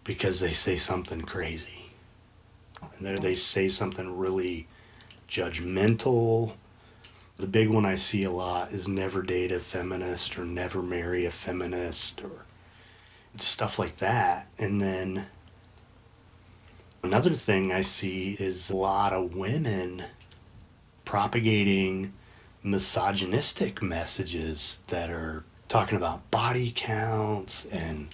because 0.03 0.39
they 0.39 0.51
say 0.51 0.75
something 0.75 1.22
crazy 1.22 1.89
and 2.82 3.06
there 3.06 3.18
they 3.18 3.36
say 3.36 3.68
something 3.68 4.18
really 4.18 4.68
judgmental. 5.27 6.53
The 7.38 7.48
big 7.48 7.70
one 7.70 7.86
I 7.86 7.96
see 7.96 8.24
a 8.24 8.32
lot 8.32 8.72
is 8.72 8.88
never 8.88 9.22
date 9.22 9.51
a 9.51 9.60
feminist 9.60 10.38
or 10.38 10.46
never 10.46 10.82
marry 10.82 11.25
a 11.25 11.32
feminist 11.32 12.22
or 12.22 12.46
stuff 13.38 13.79
like 13.79 13.98
that. 13.98 14.48
And 14.58 14.82
then 14.82 15.25
another 17.03 17.34
thing 17.34 17.72
I 17.72 17.82
see 17.82 18.36
is 18.39 18.70
a 18.70 18.75
lot 18.75 19.13
of 19.13 19.36
women 19.36 20.03
propagating 21.06 22.13
misogynistic 22.63 23.82
messages 23.82 24.82
that 24.88 25.10
are 25.10 25.44
talking 25.68 25.98
about 25.98 26.29
body 26.32 26.72
counts 26.75 27.65
and 27.65 28.13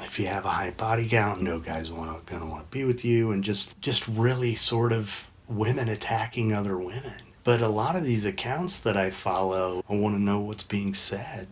if 0.00 0.18
you 0.18 0.26
have 0.26 0.44
a 0.44 0.50
high 0.50 0.70
body 0.70 1.08
count, 1.08 1.40
no 1.40 1.58
guy's 1.58 1.90
want 1.90 2.26
gonna 2.26 2.46
want 2.46 2.68
to 2.68 2.76
be 2.76 2.84
with 2.84 3.04
you, 3.04 3.30
and 3.30 3.44
just 3.44 3.80
just 3.80 4.06
really 4.08 4.54
sort 4.54 4.92
of 4.92 5.30
women 5.48 5.88
attacking 5.88 6.52
other 6.52 6.78
women. 6.78 7.14
But 7.44 7.60
a 7.60 7.68
lot 7.68 7.94
of 7.94 8.04
these 8.04 8.24
accounts 8.24 8.80
that 8.80 8.96
I 8.96 9.10
follow, 9.10 9.84
I 9.88 9.94
want 9.94 10.16
to 10.16 10.20
know 10.20 10.40
what's 10.40 10.64
being 10.64 10.94
said 10.94 11.46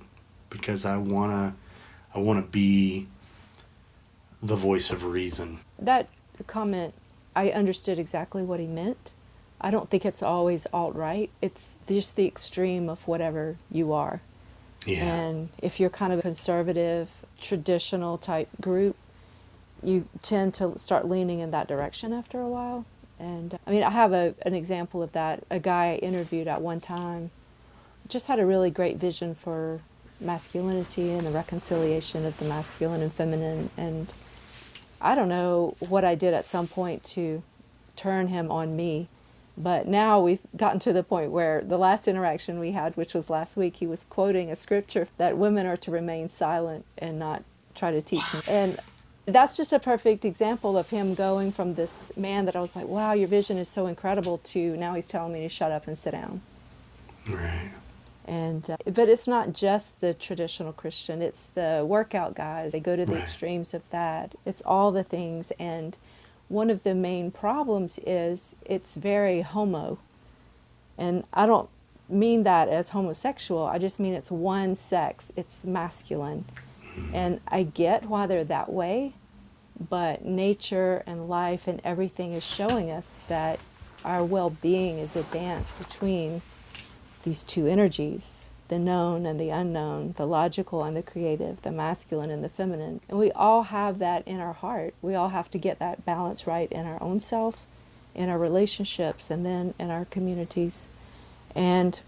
because 0.51 0.85
I 0.85 0.97
wanna 0.97 1.55
I 2.15 2.19
want 2.19 2.45
to 2.45 2.51
be 2.51 3.07
the 4.43 4.57
voice 4.57 4.91
of 4.91 5.05
reason. 5.05 5.61
That 5.79 6.09
comment, 6.47 6.95
I 7.35 7.51
understood 7.51 7.99
exactly 7.99 8.43
what 8.43 8.61
he 8.61 8.67
meant. 8.67 9.11
I 9.61 9.71
don't 9.71 9.89
think 9.89 10.05
it's 10.05 10.23
always 10.23 10.67
alt 10.73 10.95
right. 10.95 11.31
It's 11.41 11.79
just 11.89 12.17
the 12.17 12.27
extreme 12.27 12.89
of 12.89 13.07
whatever 13.07 13.57
you 13.71 13.93
are. 13.93 14.21
Yeah. 14.87 15.05
And 15.05 15.49
if 15.59 15.79
you're 15.79 15.91
kind 15.91 16.13
of 16.13 16.19
a 16.19 16.23
conservative, 16.23 17.09
traditional 17.41 18.19
type 18.19 18.49
group, 18.61 18.97
you 19.83 20.09
tend 20.23 20.55
to 20.55 20.79
start 20.79 21.09
leaning 21.09 21.41
in 21.41 21.53
that 21.53 21.69
direction 21.69 22.13
after 22.13 22.41
a 22.41 22.49
while. 22.49 22.85
And 23.19 23.55
uh, 23.55 23.59
I 23.67 23.71
mean, 23.71 23.83
I 23.85 23.91
have 23.91 24.13
a, 24.13 24.35
an 24.43 24.55
example 24.55 25.03
of 25.03 25.13
that. 25.13 25.45
A 25.51 25.61
guy 25.61 25.93
I 25.93 25.95
interviewed 25.97 26.49
at 26.49 26.61
one 26.61 26.81
time 26.81 27.31
just 28.09 28.27
had 28.27 28.41
a 28.41 28.47
really 28.47 28.71
great 28.71 28.97
vision 28.97 29.35
for 29.35 29.81
masculinity 30.21 31.11
and 31.11 31.27
the 31.27 31.31
reconciliation 31.31 32.27
of 32.27 32.37
the 32.39 32.45
masculine 32.45 33.01
and 33.01 33.13
feminine. 33.13 33.71
And 33.77 34.13
I 35.03 35.15
don't 35.15 35.29
know 35.29 35.77
what 35.81 36.05
I 36.05 36.15
did 36.15 36.35
at 36.35 36.45
some 36.45 36.67
point 36.67 37.05
to 37.05 37.43
turn 37.97 38.29
him 38.29 38.51
on 38.51 38.77
me 38.77 39.09
but 39.57 39.87
now 39.87 40.21
we've 40.21 40.41
gotten 40.57 40.79
to 40.81 40.93
the 40.93 41.03
point 41.03 41.31
where 41.31 41.63
the 41.63 41.77
last 41.77 42.09
interaction 42.09 42.59
we 42.59 42.73
had, 42.73 42.97
which 42.97 43.15
was 43.15 43.29
last 43.29 43.57
week, 43.57 43.77
he 43.77 43.87
was 43.87 44.05
quoting 44.05 44.51
a 44.51 44.57
scripture 44.57 45.09
that 45.19 45.37
women 45.37 45.67
are 45.67 45.77
to 45.79 45.91
remain 45.91 46.29
silent 46.29 46.85
and 46.99 47.19
not 47.19 47.43
try 47.75 47.91
to 47.91 48.01
teach. 48.01 48.23
Them. 48.33 48.43
And 48.49 48.81
that's 49.27 49.57
just 49.57 49.73
a 49.73 49.79
perfect 49.79 50.25
example 50.25 50.79
of 50.79 50.89
him 50.89 51.15
going 51.15 51.53
from 51.53 51.75
this 51.75 52.13
man 52.17 52.47
that 52.47 52.57
I 52.57 52.61
was 52.61 52.75
like, 52.75 52.87
wow, 52.87 53.13
your 53.13 53.29
vision 53.29 53.59
is 53.59 53.69
so 53.69 53.87
incredible, 53.87 54.39
to 54.39 54.77
now 54.77 54.95
he's 54.95 55.07
telling 55.07 55.33
me 55.33 55.43
to 55.43 55.49
shut 55.49 55.71
up 55.71 55.87
and 55.87 55.99
sit 55.99 56.13
down. 56.13 56.41
Right. 57.29 57.73
And 58.27 58.71
uh, 58.71 58.77
but 58.85 59.09
it's 59.09 59.27
not 59.27 59.53
just 59.53 60.01
the 60.01 60.15
traditional 60.15 60.73
Christian; 60.73 61.23
it's 61.23 61.49
the 61.49 61.85
workout 61.87 62.35
guys. 62.35 62.73
They 62.73 62.81
go 62.81 62.95
to 62.95 63.05
the 63.05 63.15
right. 63.15 63.23
extremes 63.23 63.75
of 63.75 63.89
that. 63.91 64.35
It's 64.45 64.63
all 64.63 64.93
the 64.93 65.03
things 65.03 65.53
and 65.59 65.97
one 66.53 66.69
of 66.69 66.83
the 66.83 66.95
main 66.95 67.31
problems 67.31 67.99
is 68.07 68.55
it's 68.67 68.95
very 68.95 69.41
homo. 69.41 69.99
And 70.99 71.25
I 71.33 71.47
don't 71.47 71.69
mean 72.11 72.43
that 72.43 72.69
as 72.69 72.91
homosexual, 72.91 73.65
I 73.65 73.79
just 73.79 73.99
mean 73.99 74.13
it's 74.13 74.31
one 74.31 74.75
sex, 74.75 75.33
it's 75.35 75.65
masculine. 75.65 76.45
And 77.15 77.41
I 77.49 77.63
get 77.63 78.05
why 78.05 78.27
they're 78.27 78.45
that 78.45 78.71
way, 78.71 79.15
but 79.89 80.27
nature 80.27 81.03
and 81.07 81.27
life 81.27 81.69
and 81.69 81.81
everything 81.85 82.35
is 82.35 82.45
showing 82.45 82.91
us 82.91 83.19
that 83.29 83.59
our 84.05 84.23
well 84.23 84.51
being 84.51 84.99
is 84.99 85.17
a 85.17 85.23
dance 85.25 85.73
between 85.73 86.43
these 87.23 87.45
two 87.45 87.67
energies 87.67 88.51
the 88.73 88.79
known 88.79 89.27
and 89.27 89.39
the 89.39 89.51
unknown, 89.51 90.15
the 90.17 90.27
logical 90.27 90.83
and 90.83 90.97
the 90.97 91.03
creative, 91.03 91.61
the 91.61 91.71
masculine 91.71 92.31
and 92.31 92.43
the 92.43 92.49
feminine. 92.49 93.03
And 93.07 93.19
we 93.19 93.31
all 93.33 93.65
have 93.65 93.99
that 93.99 94.27
in 94.27 94.41
our 94.41 94.55
heart. 94.55 94.95
We 95.03 95.15
all 95.15 95.29
have 95.29 95.51
to 95.51 95.59
get 95.59 95.79
that 95.81 96.07
balance 96.07 96.47
right 96.47 96.73
in 96.73 96.87
our 96.87 97.01
own 97.03 97.21
self, 97.21 97.67
in 98.15 98.31
our 98.31 98.39
relationships, 98.39 99.31
and 99.31 99.45
then 99.45 99.75
in 99.79 99.91
our 99.91 100.07
communities. 100.07 100.89
And 101.55 102.01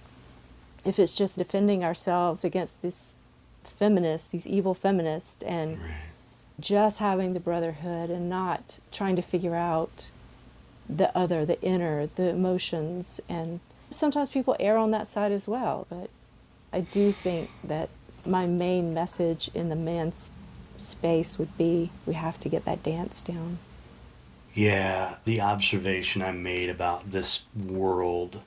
if 0.87 0.99
it's 0.99 1.13
just 1.13 1.37
defending 1.37 1.85
ourselves 1.85 2.45
against 2.45 2.81
these 2.81 3.15
feminists, 3.63 4.29
these 4.29 4.47
evil 4.47 4.73
feminists, 4.73 5.43
and 5.43 5.79
right. 5.79 5.91
just 6.61 6.99
having 6.99 7.35
the 7.35 7.41
brotherhood 7.41 8.09
and 8.09 8.31
not 8.31 8.79
trying 8.91 9.17
to 9.17 9.23
figure 9.23 9.55
out 9.55 10.07
the 10.89 11.15
other, 11.15 11.45
the 11.45 11.61
inner, 11.61 12.07
the 12.07 12.31
emotions, 12.31 13.21
and 13.29 13.61
sometimes 13.91 14.31
people 14.31 14.57
err 14.59 14.77
on 14.77 14.91
that 14.93 15.07
side 15.07 15.33
as 15.33 15.47
well. 15.47 15.87
But 15.89 16.11
I 16.73 16.81
do 16.81 17.13
think 17.13 17.51
that 17.65 17.89
my 18.27 18.47
main 18.47 18.95
message 18.95 19.51
in 19.55 19.69
the 19.69 19.77
man's 19.77 20.31
space 20.77 21.39
would 21.39 21.57
be 21.57 21.91
we 22.07 22.15
have 22.15 22.41
to 22.41 22.49
get 22.49 22.65
that 22.65 22.83
dance 22.83 23.21
down. 23.21 23.59
Yeah, 24.55 25.17
the 25.25 25.41
observation 25.41 26.23
I 26.23 26.31
made 26.31 26.71
about 26.71 27.11
this 27.11 27.45
world, 27.67 28.41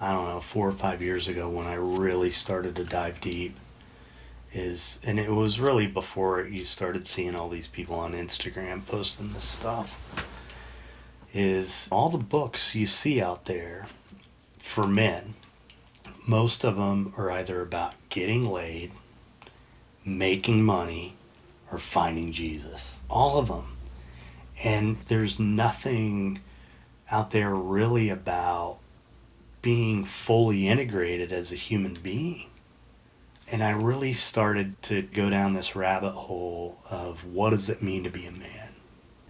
I 0.00 0.12
don't 0.12 0.28
know, 0.28 0.40
four 0.40 0.68
or 0.68 0.72
five 0.72 1.00
years 1.00 1.28
ago 1.28 1.48
when 1.48 1.66
I 1.66 1.74
really 1.74 2.30
started 2.30 2.76
to 2.76 2.84
dive 2.84 3.20
deep 3.20 3.56
is, 4.52 4.98
and 5.04 5.18
it 5.18 5.30
was 5.30 5.58
really 5.58 5.86
before 5.86 6.42
you 6.42 6.64
started 6.64 7.06
seeing 7.06 7.34
all 7.34 7.48
these 7.48 7.66
people 7.66 7.96
on 7.96 8.12
Instagram 8.12 8.84
posting 8.86 9.32
this 9.32 9.44
stuff, 9.44 9.98
is 11.32 11.88
all 11.90 12.10
the 12.10 12.18
books 12.18 12.74
you 12.74 12.84
see 12.84 13.22
out 13.22 13.46
there 13.46 13.86
for 14.62 14.86
men, 14.86 15.34
most 16.26 16.64
of 16.64 16.76
them 16.76 17.12
are 17.18 17.30
either 17.32 17.60
about 17.60 17.94
getting 18.08 18.46
laid, 18.46 18.92
making 20.04 20.64
money, 20.64 21.14
or 21.70 21.78
finding 21.78 22.30
Jesus. 22.30 22.96
All 23.10 23.38
of 23.38 23.48
them. 23.48 23.76
And 24.64 24.98
there's 25.08 25.40
nothing 25.40 26.40
out 27.10 27.32
there 27.32 27.54
really 27.54 28.08
about 28.08 28.78
being 29.60 30.04
fully 30.04 30.68
integrated 30.68 31.32
as 31.32 31.52
a 31.52 31.56
human 31.56 31.94
being. 31.94 32.48
And 33.50 33.62
I 33.62 33.70
really 33.70 34.12
started 34.12 34.80
to 34.82 35.02
go 35.02 35.28
down 35.28 35.52
this 35.52 35.76
rabbit 35.76 36.12
hole 36.12 36.78
of 36.88 37.24
what 37.24 37.50
does 37.50 37.68
it 37.68 37.82
mean 37.82 38.04
to 38.04 38.10
be 38.10 38.26
a 38.26 38.32
man 38.32 38.70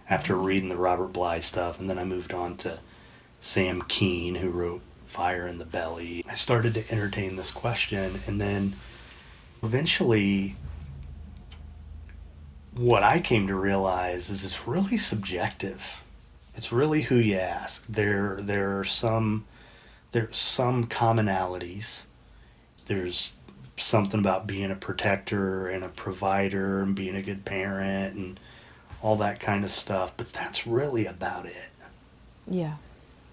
after 0.09 0.35
reading 0.35 0.69
the 0.69 0.77
Robert 0.77 1.11
Bly 1.11 1.39
stuff. 1.39 1.79
And 1.79 1.89
then 1.89 1.97
I 1.97 2.03
moved 2.03 2.33
on 2.33 2.55
to 2.57 2.79
Sam 3.41 3.81
Keen, 3.81 4.35
who 4.35 4.49
wrote 4.49 4.81
Fire 5.13 5.45
in 5.45 5.59
the 5.59 5.65
Belly. 5.65 6.25
I 6.27 6.33
started 6.33 6.73
to 6.73 6.91
entertain 6.91 7.35
this 7.35 7.51
question. 7.51 8.19
And 8.25 8.41
then 8.41 8.73
eventually, 9.61 10.55
what 12.75 13.03
I 13.03 13.21
came 13.21 13.45
to 13.47 13.55
realize 13.55 14.31
is 14.31 14.43
it's 14.43 14.67
really 14.67 14.97
subjective. 14.97 16.03
It's 16.55 16.71
really 16.71 17.03
who 17.03 17.15
you 17.15 17.35
ask. 17.35 17.85
There, 17.85 18.39
there 18.41 18.79
are 18.79 18.83
some, 18.83 19.45
there's 20.11 20.35
some 20.35 20.85
commonalities. 20.85 22.03
There's 22.87 23.33
something 23.77 24.19
about 24.19 24.47
being 24.47 24.71
a 24.71 24.75
protector 24.75 25.67
and 25.67 25.83
a 25.83 25.89
provider 25.89 26.81
and 26.81 26.95
being 26.95 27.15
a 27.15 27.21
good 27.21 27.45
parent 27.45 28.15
and 28.15 28.39
all 29.03 29.17
that 29.17 29.39
kind 29.39 29.63
of 29.63 29.69
stuff. 29.69 30.13
But 30.17 30.33
that's 30.33 30.65
really 30.65 31.05
about 31.05 31.45
it. 31.45 31.69
Yeah. 32.47 32.77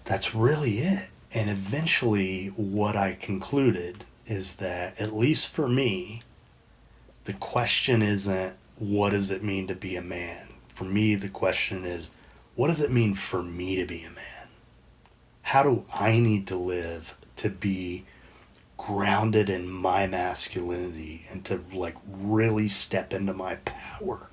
That's 0.05 0.35
really 0.35 0.79
it. 0.79 1.07
And 1.33 1.49
eventually, 1.49 2.47
what 2.47 2.95
I 2.95 3.13
concluded 3.13 4.03
is 4.27 4.57
that, 4.57 4.99
at 4.99 5.13
least 5.13 5.47
for 5.47 5.67
me, 5.67 6.21
the 7.23 7.33
question 7.33 8.01
isn't 8.01 8.53
what 8.77 9.11
does 9.11 9.29
it 9.29 9.43
mean 9.43 9.67
to 9.67 9.75
be 9.75 9.95
a 9.95 10.01
man? 10.01 10.47
For 10.73 10.83
me, 10.83 11.15
the 11.15 11.29
question 11.29 11.85
is 11.85 12.09
what 12.55 12.67
does 12.67 12.81
it 12.81 12.91
mean 12.91 13.15
for 13.15 13.41
me 13.41 13.75
to 13.77 13.85
be 13.85 14.03
a 14.03 14.09
man? 14.09 14.47
How 15.43 15.63
do 15.63 15.85
I 15.93 16.17
need 16.17 16.47
to 16.47 16.55
live 16.55 17.15
to 17.37 17.49
be 17.49 18.05
grounded 18.77 19.49
in 19.49 19.69
my 19.69 20.07
masculinity 20.07 21.25
and 21.29 21.45
to 21.45 21.63
like 21.71 21.95
really 22.07 22.67
step 22.67 23.13
into 23.13 23.33
my 23.33 23.55
power? 23.55 24.27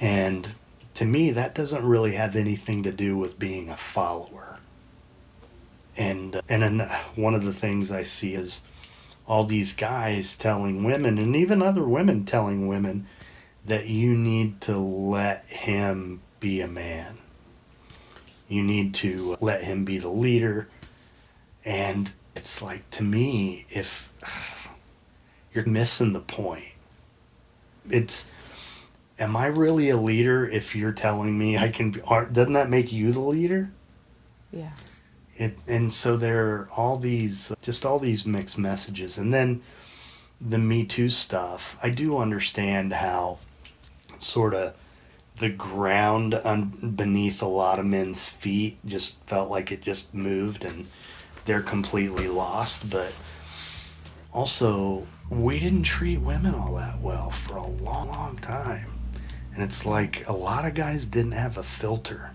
And 0.00 0.54
to 0.94 1.04
me, 1.04 1.30
that 1.30 1.54
doesn't 1.54 1.84
really 1.84 2.12
have 2.12 2.34
anything 2.36 2.82
to 2.82 2.92
do 2.92 3.16
with 3.16 3.38
being 3.38 3.68
a 3.68 3.76
follower. 3.76 4.55
And 5.96 6.40
and 6.48 6.62
then 6.62 6.78
one 7.14 7.34
of 7.34 7.44
the 7.44 7.52
things 7.52 7.90
I 7.90 8.02
see 8.02 8.34
is 8.34 8.62
all 9.26 9.44
these 9.44 9.72
guys 9.72 10.36
telling 10.36 10.84
women 10.84 11.18
and 11.18 11.34
even 11.34 11.62
other 11.62 11.84
women 11.84 12.24
telling 12.24 12.68
women 12.68 13.06
that 13.64 13.86
you 13.86 14.14
need 14.14 14.60
to 14.62 14.76
let 14.78 15.44
him 15.46 16.20
be 16.38 16.60
a 16.60 16.68
man. 16.68 17.18
You 18.48 18.62
need 18.62 18.94
to 18.94 19.36
let 19.40 19.64
him 19.64 19.84
be 19.84 19.98
the 19.98 20.08
leader. 20.08 20.68
And 21.64 22.12
it's 22.36 22.62
like 22.62 22.88
to 22.90 23.02
me 23.02 23.66
if 23.70 24.12
you're 25.52 25.66
missing 25.66 26.12
the 26.12 26.20
point. 26.20 26.64
It's 27.90 28.26
am 29.18 29.36
I 29.36 29.46
really 29.46 29.90
a 29.90 29.96
leader 29.96 30.48
if 30.48 30.76
you're 30.76 30.92
telling 30.92 31.36
me 31.36 31.58
I 31.58 31.70
can 31.70 31.90
be, 31.90 32.00
doesn't 32.00 32.52
that 32.52 32.70
make 32.70 32.92
you 32.92 33.10
the 33.10 33.20
leader? 33.20 33.70
Yeah. 34.52 34.70
It, 35.36 35.58
and 35.66 35.92
so 35.92 36.16
there 36.16 36.46
are 36.46 36.68
all 36.74 36.96
these, 36.96 37.50
uh, 37.50 37.54
just 37.60 37.84
all 37.84 37.98
these 37.98 38.26
mixed 38.26 38.58
messages. 38.58 39.18
And 39.18 39.32
then 39.32 39.62
the 40.40 40.58
Me 40.58 40.84
Too 40.84 41.10
stuff, 41.10 41.76
I 41.82 41.90
do 41.90 42.18
understand 42.18 42.92
how 42.92 43.38
sort 44.18 44.54
of 44.54 44.74
the 45.38 45.50
ground 45.50 46.34
un- 46.34 46.94
beneath 46.96 47.42
a 47.42 47.46
lot 47.46 47.78
of 47.78 47.84
men's 47.84 48.28
feet 48.28 48.78
just 48.86 49.22
felt 49.26 49.50
like 49.50 49.70
it 49.70 49.82
just 49.82 50.14
moved 50.14 50.64
and 50.64 50.88
they're 51.44 51.62
completely 51.62 52.28
lost. 52.28 52.88
But 52.88 53.14
also, 54.32 55.06
we 55.28 55.58
didn't 55.58 55.82
treat 55.82 56.18
women 56.18 56.54
all 56.54 56.74
that 56.76 57.00
well 57.00 57.30
for 57.30 57.56
a 57.56 57.66
long, 57.66 58.08
long 58.08 58.36
time. 58.36 58.86
And 59.54 59.62
it's 59.62 59.84
like 59.84 60.26
a 60.28 60.32
lot 60.32 60.64
of 60.64 60.74
guys 60.74 61.04
didn't 61.04 61.32
have 61.32 61.58
a 61.58 61.62
filter 61.62 62.30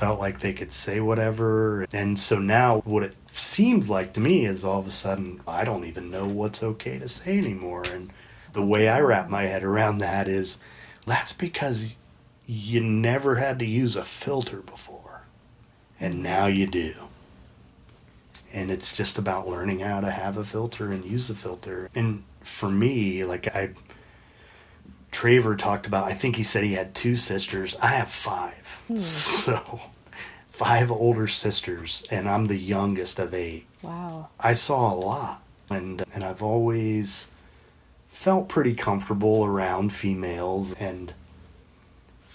felt 0.00 0.18
like 0.18 0.40
they 0.40 0.54
could 0.54 0.72
say 0.72 0.98
whatever. 0.98 1.86
And 1.92 2.18
so 2.18 2.38
now, 2.38 2.78
what 2.86 3.02
it 3.02 3.14
seems 3.32 3.90
like 3.90 4.14
to 4.14 4.20
me 4.20 4.46
is 4.46 4.64
all 4.64 4.80
of 4.80 4.86
a 4.86 4.90
sudden, 4.90 5.42
I 5.46 5.62
don't 5.62 5.84
even 5.84 6.10
know 6.10 6.26
what's 6.26 6.62
okay 6.62 6.98
to 6.98 7.06
say 7.06 7.36
anymore. 7.36 7.82
And 7.92 8.10
the 8.54 8.64
way 8.64 8.88
I 8.88 9.00
wrap 9.00 9.28
my 9.28 9.42
head 9.42 9.62
around 9.62 9.98
that 9.98 10.26
is 10.26 10.58
that's 11.04 11.34
because 11.34 11.98
you 12.46 12.80
never 12.80 13.34
had 13.34 13.58
to 13.58 13.66
use 13.66 13.94
a 13.94 14.02
filter 14.02 14.62
before, 14.62 15.20
and 16.00 16.22
now 16.22 16.46
you 16.46 16.66
do. 16.66 16.94
And 18.54 18.70
it's 18.70 18.96
just 18.96 19.18
about 19.18 19.48
learning 19.48 19.80
how 19.80 20.00
to 20.00 20.10
have 20.10 20.38
a 20.38 20.44
filter 20.46 20.92
and 20.92 21.04
use 21.04 21.28
the 21.28 21.34
filter. 21.34 21.90
And 21.94 22.24
for 22.40 22.70
me, 22.70 23.22
like 23.24 23.54
I, 23.54 23.70
Traver 25.12 25.56
talked 25.58 25.86
about, 25.86 26.10
I 26.10 26.14
think 26.14 26.36
he 26.36 26.42
said 26.42 26.64
he 26.64 26.74
had 26.74 26.94
two 26.94 27.16
sisters. 27.16 27.76
I 27.82 27.88
have 27.88 28.08
five. 28.08 28.80
Hmm. 28.88 28.96
So, 28.96 29.80
five 30.48 30.90
older 30.90 31.26
sisters, 31.26 32.06
and 32.10 32.28
I'm 32.28 32.46
the 32.46 32.56
youngest 32.56 33.18
of 33.18 33.34
eight. 33.34 33.66
Wow. 33.82 34.28
I 34.38 34.52
saw 34.52 34.92
a 34.92 34.96
lot. 34.96 35.42
And, 35.70 36.02
and 36.14 36.24
I've 36.24 36.42
always 36.42 37.28
felt 38.08 38.48
pretty 38.48 38.74
comfortable 38.74 39.44
around 39.44 39.92
females 39.92 40.74
and 40.74 41.14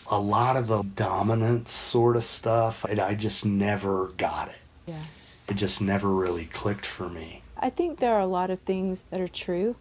a 0.08 0.20
lot 0.20 0.56
of 0.56 0.68
the 0.68 0.84
dominance 0.84 1.72
sort 1.72 2.16
of 2.16 2.24
stuff, 2.24 2.86
I 2.86 3.16
just 3.16 3.46
never 3.46 4.08
got 4.18 4.50
it. 4.50 4.60
Yeah. 4.86 5.02
It 5.50 5.56
just 5.56 5.82
never 5.82 6.10
really 6.10 6.46
clicked 6.46 6.86
for 6.86 7.10
me. 7.10 7.42
I 7.58 7.70
think 7.70 8.00
there 8.00 8.14
are 8.14 8.20
a 8.20 8.28
lot 8.28 8.50
of 8.50 8.60
things 8.62 9.04
that 9.10 9.20
are 9.20 9.28
true 9.28 9.76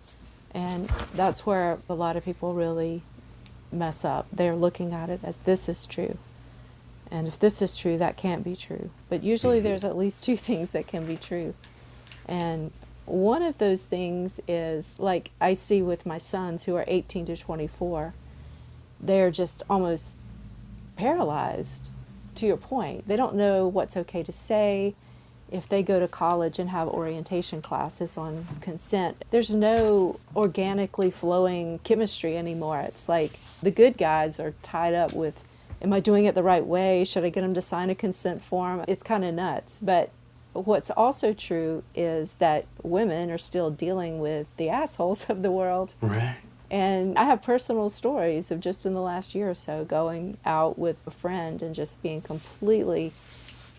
and 0.55 0.89
that's 1.15 1.45
where 1.45 1.79
a 1.89 1.95
lot 1.95 2.17
of 2.17 2.25
people 2.25 2.55
really 2.55 3.03
mess 3.73 4.05
up. 4.05 4.27
They're 4.33 4.55
looking 4.55 4.93
at 4.93 5.11
it 5.11 5.21
as 5.23 5.37
this 5.39 5.69
is 5.69 5.85
true. 5.85 6.17
And 7.11 7.27
if 7.27 7.39
this 7.39 7.61
is 7.61 7.77
true, 7.77 7.99
that 7.99 8.17
can't 8.17 8.45
be 8.45 8.57
true. 8.57 8.91
But 9.09 9.23
usually 9.23 9.59
mm-hmm. 9.59 9.65
there's 9.65 9.85
at 9.85 9.97
least 9.97 10.23
two 10.23 10.37
things 10.49 10.71
that 10.71 10.87
can 10.87 11.07
be 11.07 11.17
true. 11.17 11.55
And 12.27 12.71
one 13.05 13.43
of 13.43 13.59
those 13.59 13.83
things 13.83 14.41
is 14.49 14.99
like 14.99 15.31
I 15.41 15.55
see 15.55 15.83
with 15.83 16.07
my 16.07 16.19
sons 16.19 16.65
who 16.65 16.75
are 16.77 16.85
18 16.87 17.27
to 17.27 17.37
24, 17.37 18.15
they're 19.01 19.31
just 19.31 19.63
almost 19.69 20.17
paralyzed 20.97 21.89
to 22.37 22.47
your 22.47 22.57
point. 22.57 23.07
They 23.07 23.17
don't 23.17 23.35
know 23.35 23.67
what's 23.67 23.97
okay 23.97 24.23
to 24.23 24.33
say 24.33 24.95
if 25.55 25.69
they 25.69 25.85
go 25.85 26.01
to 26.01 26.09
college 26.09 26.59
and 26.59 26.69
have 26.69 26.89
orientation 26.89 27.63
classes 27.63 28.19
on 28.19 28.45
consent, 28.61 29.25
there's 29.31 29.51
no 29.51 30.19
organically 30.35 31.13
flowing 31.13 31.79
chemistry 31.85 32.37
anymore. 32.37 32.81
It's 32.81 33.09
like 33.09 33.39
the 33.63 33.71
good 33.71 33.97
guys 33.97 34.41
are 34.41 34.53
tied 34.63 34.95
up 34.95 35.13
with 35.13 35.45
am 35.81 35.93
I 35.93 36.01
doing 36.01 36.25
it 36.25 36.35
the 36.35 36.43
right 36.43 36.65
way? 36.65 37.05
Should 37.05 37.25
I 37.25 37.29
get 37.29 37.43
them 37.43 37.55
to 37.55 37.61
sign 37.61 37.89
a 37.89 37.95
consent 37.95 38.43
form? 38.43 38.85
It's 38.89 39.03
kind 39.03 39.25
of 39.25 39.33
nuts. 39.35 39.79
But 39.81 40.11
what's 40.55 40.91
also 40.91 41.33
true 41.33 41.85
is 41.95 42.35
that 42.37 42.67
women 42.83 43.31
are 43.31 43.39
still 43.39 43.71
dealing 43.71 44.19
with 44.19 44.49
the 44.57 44.71
assholes 44.71 45.29
of 45.29 45.43
the 45.43 45.53
world. 45.53 45.95
Right. 46.01 46.37
And 46.71 47.17
I 47.17 47.25
have 47.25 47.43
personal 47.43 47.91
stories 47.91 48.51
of 48.51 48.59
just 48.59 48.87
in 48.87 48.95
the 48.95 49.01
last 49.01 49.37
year 49.37 49.51
or 49.51 49.55
so 49.55 49.85
going 49.85 50.37
out 50.45 50.79
with 50.79 50.97
a 51.07 51.11
friend 51.11 51.63
and 51.63 51.75
just 51.75 52.03
being 52.03 52.23
completely 52.23 53.13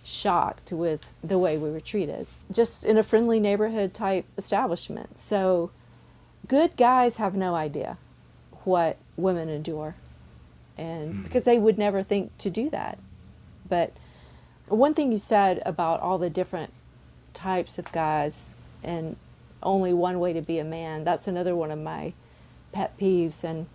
shocked 0.05 0.71
with 0.71 1.13
the 1.23 1.37
way 1.37 1.57
we 1.57 1.71
were 1.71 1.79
treated, 1.79 2.27
just 2.51 2.85
in 2.85 2.97
a 2.97 3.03
friendly 3.03 3.39
neighborhood 3.39 3.93
type 3.93 4.25
establishment. 4.37 5.17
So, 5.17 5.71
good 6.47 6.77
guys 6.77 7.17
have 7.17 7.35
no 7.35 7.55
idea 7.55 7.97
what 8.63 8.97
women 9.17 9.49
endure, 9.49 9.95
and 10.77 11.13
hmm. 11.13 11.21
because 11.23 11.43
they 11.43 11.57
would 11.57 11.77
never 11.77 12.03
think 12.03 12.37
to 12.37 12.49
do 12.49 12.69
that. 12.69 12.99
But 13.67 13.93
one 14.67 14.93
thing 14.93 15.11
you 15.11 15.17
said 15.17 15.61
about 15.65 15.99
all 16.01 16.17
the 16.17 16.29
different 16.29 16.71
types 17.33 17.77
of 17.77 17.91
guys 17.91 18.55
and 18.83 19.15
only 19.61 19.93
one 19.93 20.19
way 20.19 20.33
to 20.33 20.41
be 20.41 20.59
a 20.59 20.63
man, 20.63 21.03
that's 21.03 21.27
another 21.27 21.55
one 21.55 21.71
of 21.71 21.79
my 21.79 22.13
pet 22.71 22.97
peeves. 22.97 23.43
And 23.43 23.65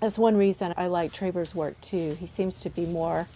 that's 0.00 0.18
one 0.18 0.36
reason 0.36 0.74
I 0.76 0.88
like 0.88 1.12
Traver's 1.12 1.54
work 1.54 1.80
too. 1.80 2.16
He 2.18 2.26
seems 2.26 2.60
to 2.62 2.70
be 2.70 2.86
more 2.86 3.28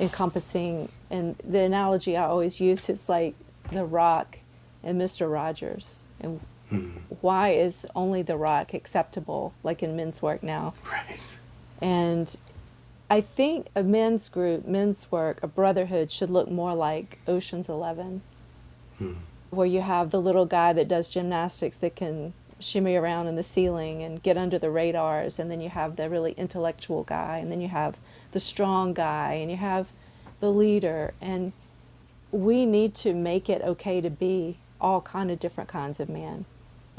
encompassing. 0.00 0.88
And 1.10 1.36
the 1.44 1.60
analogy 1.60 2.16
I 2.16 2.26
always 2.26 2.60
use 2.60 2.88
is 2.88 3.08
like 3.08 3.34
The 3.70 3.84
Rock 3.84 4.38
and 4.82 5.00
Mr. 5.00 5.30
Rogers. 5.30 6.00
And 6.20 6.40
hmm. 6.68 6.90
why 7.20 7.50
is 7.50 7.86
only 7.94 8.22
The 8.22 8.36
Rock 8.36 8.74
acceptable, 8.74 9.52
like 9.62 9.82
in 9.82 9.96
men's 9.96 10.22
work 10.22 10.42
now? 10.42 10.74
Right. 10.90 11.20
And 11.80 12.34
I 13.08 13.20
think 13.20 13.68
a 13.76 13.82
men's 13.82 14.28
group, 14.28 14.66
men's 14.66 15.10
work, 15.12 15.42
a 15.42 15.46
brotherhood 15.46 16.10
should 16.10 16.30
look 16.30 16.50
more 16.50 16.74
like 16.74 17.18
Ocean's 17.28 17.68
Eleven, 17.68 18.22
hmm. 18.98 19.14
where 19.50 19.66
you 19.66 19.80
have 19.80 20.10
the 20.10 20.20
little 20.20 20.46
guy 20.46 20.72
that 20.72 20.88
does 20.88 21.08
gymnastics 21.08 21.76
that 21.78 21.94
can 21.94 22.32
shimmy 22.58 22.96
around 22.96 23.26
in 23.28 23.36
the 23.36 23.42
ceiling 23.42 24.02
and 24.02 24.22
get 24.22 24.36
under 24.36 24.58
the 24.58 24.70
radars, 24.70 25.38
and 25.38 25.50
then 25.50 25.60
you 25.60 25.68
have 25.68 25.96
the 25.96 26.08
really 26.08 26.32
intellectual 26.32 27.04
guy, 27.04 27.38
and 27.40 27.52
then 27.52 27.60
you 27.60 27.68
have 27.68 27.98
the 28.32 28.40
strong 28.40 28.92
guy, 28.94 29.34
and 29.34 29.50
you 29.50 29.56
have 29.56 29.88
the 30.40 30.50
leader. 30.50 31.14
And 31.20 31.52
we 32.30 32.66
need 32.66 32.94
to 32.96 33.14
make 33.14 33.48
it 33.48 33.62
okay 33.62 34.00
to 34.00 34.10
be 34.10 34.58
all 34.80 35.00
kind 35.00 35.30
of 35.30 35.40
different 35.40 35.70
kinds 35.70 36.00
of 36.00 36.08
men. 36.08 36.44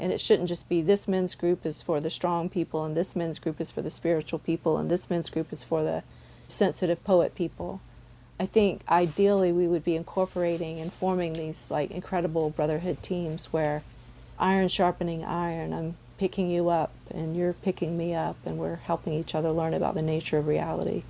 And 0.00 0.12
it 0.12 0.20
shouldn't 0.20 0.48
just 0.48 0.68
be 0.68 0.80
this 0.80 1.08
men's 1.08 1.34
group 1.34 1.66
is 1.66 1.82
for 1.82 2.00
the 2.00 2.10
strong 2.10 2.48
people, 2.48 2.84
and 2.84 2.96
this 2.96 3.16
men's 3.16 3.38
group 3.38 3.60
is 3.60 3.70
for 3.70 3.82
the 3.82 3.90
spiritual 3.90 4.38
people, 4.38 4.76
and 4.78 4.90
this 4.90 5.10
men's 5.10 5.28
group 5.28 5.52
is 5.52 5.62
for 5.62 5.82
the 5.82 6.02
sensitive 6.46 7.02
poet 7.04 7.34
people. 7.34 7.80
I 8.40 8.46
think 8.46 8.82
ideally 8.88 9.50
we 9.50 9.66
would 9.66 9.84
be 9.84 9.96
incorporating 9.96 10.78
and 10.78 10.92
forming 10.92 11.32
these 11.32 11.70
like 11.70 11.90
incredible 11.90 12.50
brotherhood 12.50 13.02
teams 13.02 13.52
where 13.52 13.82
iron 14.38 14.68
sharpening 14.68 15.24
iron, 15.24 15.72
I'm 15.72 15.96
picking 16.18 16.48
you 16.48 16.68
up 16.68 16.92
and 17.10 17.36
you're 17.36 17.52
picking 17.52 17.98
me 17.98 18.14
up, 18.14 18.36
and 18.46 18.56
we're 18.56 18.76
helping 18.76 19.14
each 19.14 19.34
other 19.34 19.50
learn 19.50 19.74
about 19.74 19.94
the 19.94 20.02
nature 20.02 20.38
of 20.38 20.46
reality. 20.46 21.02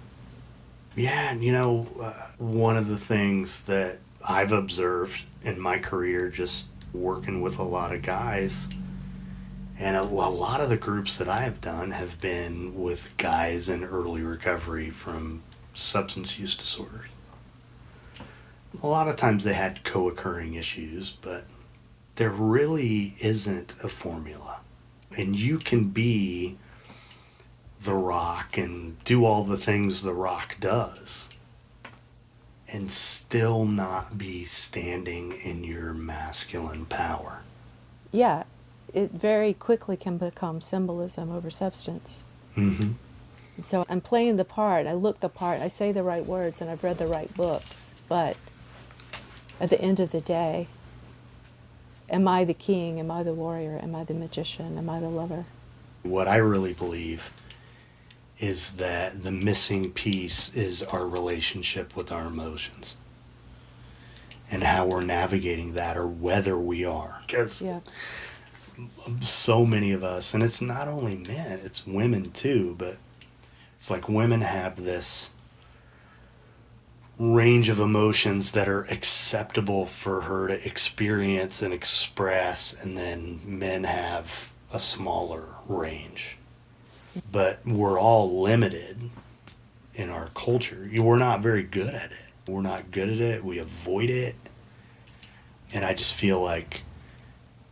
Yeah, 0.98 1.30
and 1.30 1.44
you 1.44 1.52
know, 1.52 1.86
uh, 2.00 2.12
one 2.38 2.76
of 2.76 2.88
the 2.88 2.98
things 2.98 3.62
that 3.66 3.98
I've 4.28 4.50
observed 4.50 5.24
in 5.44 5.60
my 5.60 5.78
career, 5.78 6.28
just 6.28 6.66
working 6.92 7.40
with 7.40 7.60
a 7.60 7.62
lot 7.62 7.94
of 7.94 8.02
guys, 8.02 8.66
and 9.78 9.94
a, 9.94 10.02
a 10.02 10.02
lot 10.02 10.60
of 10.60 10.70
the 10.70 10.76
groups 10.76 11.16
that 11.18 11.28
I've 11.28 11.60
done 11.60 11.92
have 11.92 12.20
been 12.20 12.74
with 12.74 13.16
guys 13.16 13.68
in 13.68 13.84
early 13.84 14.22
recovery 14.22 14.90
from 14.90 15.40
substance 15.72 16.36
use 16.36 16.56
disorders. 16.56 17.06
A 18.82 18.86
lot 18.86 19.06
of 19.06 19.14
times 19.14 19.44
they 19.44 19.54
had 19.54 19.84
co 19.84 20.08
occurring 20.08 20.54
issues, 20.54 21.12
but 21.12 21.44
there 22.16 22.30
really 22.30 23.14
isn't 23.20 23.76
a 23.84 23.88
formula. 23.88 24.58
And 25.16 25.38
you 25.38 25.58
can 25.58 25.84
be 25.90 26.56
the 27.82 27.94
rock 27.94 28.58
and 28.58 29.02
do 29.04 29.24
all 29.24 29.44
the 29.44 29.56
things 29.56 30.02
the 30.02 30.14
rock 30.14 30.56
does 30.60 31.28
and 32.72 32.90
still 32.90 33.64
not 33.64 34.18
be 34.18 34.44
standing 34.44 35.32
in 35.32 35.64
your 35.64 35.94
masculine 35.94 36.84
power. 36.84 37.40
Yeah, 38.12 38.44
it 38.92 39.10
very 39.12 39.54
quickly 39.54 39.96
can 39.96 40.18
become 40.18 40.60
symbolism 40.60 41.30
over 41.32 41.50
substance. 41.50 42.24
Mm-hmm. 42.56 42.92
So 43.62 43.84
I'm 43.88 44.00
playing 44.00 44.36
the 44.36 44.44
part, 44.44 44.86
I 44.86 44.92
look 44.92 45.20
the 45.20 45.28
part, 45.28 45.60
I 45.60 45.68
say 45.68 45.92
the 45.92 46.02
right 46.02 46.24
words, 46.24 46.60
and 46.60 46.70
I've 46.70 46.84
read 46.84 46.98
the 46.98 47.06
right 47.06 47.32
books. 47.34 47.94
But 48.08 48.36
at 49.60 49.70
the 49.70 49.80
end 49.80 49.98
of 49.98 50.12
the 50.12 50.20
day, 50.20 50.68
am 52.08 52.28
I 52.28 52.44
the 52.44 52.54
king? 52.54 53.00
Am 53.00 53.10
I 53.10 53.22
the 53.22 53.34
warrior? 53.34 53.78
Am 53.82 53.94
I 53.94 54.04
the 54.04 54.14
magician? 54.14 54.78
Am 54.78 54.88
I 54.88 55.00
the 55.00 55.08
lover? 55.08 55.46
What 56.02 56.28
I 56.28 56.36
really 56.36 56.72
believe 56.72 57.30
is 58.38 58.72
that 58.74 59.22
the 59.24 59.32
missing 59.32 59.90
piece 59.92 60.54
is 60.54 60.82
our 60.84 61.06
relationship 61.06 61.96
with 61.96 62.12
our 62.12 62.26
emotions 62.26 62.96
and 64.50 64.62
how 64.62 64.86
we're 64.86 65.02
navigating 65.02 65.74
that 65.74 65.96
or 65.96 66.06
whether 66.06 66.56
we 66.56 66.84
are. 66.84 67.20
Because 67.26 67.60
Yeah. 67.60 67.80
so 69.20 69.66
many 69.66 69.92
of 69.92 70.04
us, 70.04 70.34
and 70.34 70.42
it's 70.42 70.60
not 70.62 70.88
only 70.88 71.16
men, 71.16 71.60
it's 71.64 71.86
women 71.86 72.30
too, 72.30 72.74
but 72.78 72.96
it's 73.76 73.90
like 73.90 74.08
women 74.08 74.40
have 74.40 74.76
this 74.76 75.30
range 77.18 77.68
of 77.68 77.80
emotions 77.80 78.52
that 78.52 78.68
are 78.68 78.84
acceptable 78.84 79.84
for 79.84 80.20
her 80.22 80.46
to 80.46 80.66
experience 80.66 81.60
and 81.62 81.74
express, 81.74 82.72
and 82.72 82.96
then 82.96 83.40
men 83.44 83.82
have 83.84 84.52
a 84.72 84.78
smaller 84.78 85.44
range. 85.66 86.38
But 87.32 87.60
we're 87.66 87.98
all 87.98 88.40
limited 88.42 89.10
in 89.94 90.10
our 90.10 90.28
culture. 90.34 90.88
We're 90.96 91.16
not 91.16 91.40
very 91.40 91.62
good 91.62 91.94
at 91.94 92.12
it. 92.12 92.50
We're 92.50 92.62
not 92.62 92.90
good 92.90 93.08
at 93.10 93.20
it. 93.20 93.44
We 93.44 93.58
avoid 93.58 94.10
it. 94.10 94.36
And 95.74 95.84
I 95.84 95.94
just 95.94 96.14
feel 96.14 96.40
like 96.40 96.82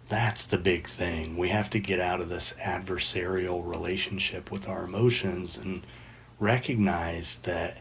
that's 0.08 0.44
the 0.44 0.58
big 0.58 0.86
thing. 0.86 1.36
We 1.36 1.48
have 1.48 1.70
to 1.70 1.78
get 1.78 2.00
out 2.00 2.20
of 2.20 2.28
this 2.28 2.54
adversarial 2.62 3.68
relationship 3.68 4.50
with 4.50 4.68
our 4.68 4.84
emotions 4.84 5.56
and 5.58 5.82
recognize 6.38 7.36
that 7.38 7.78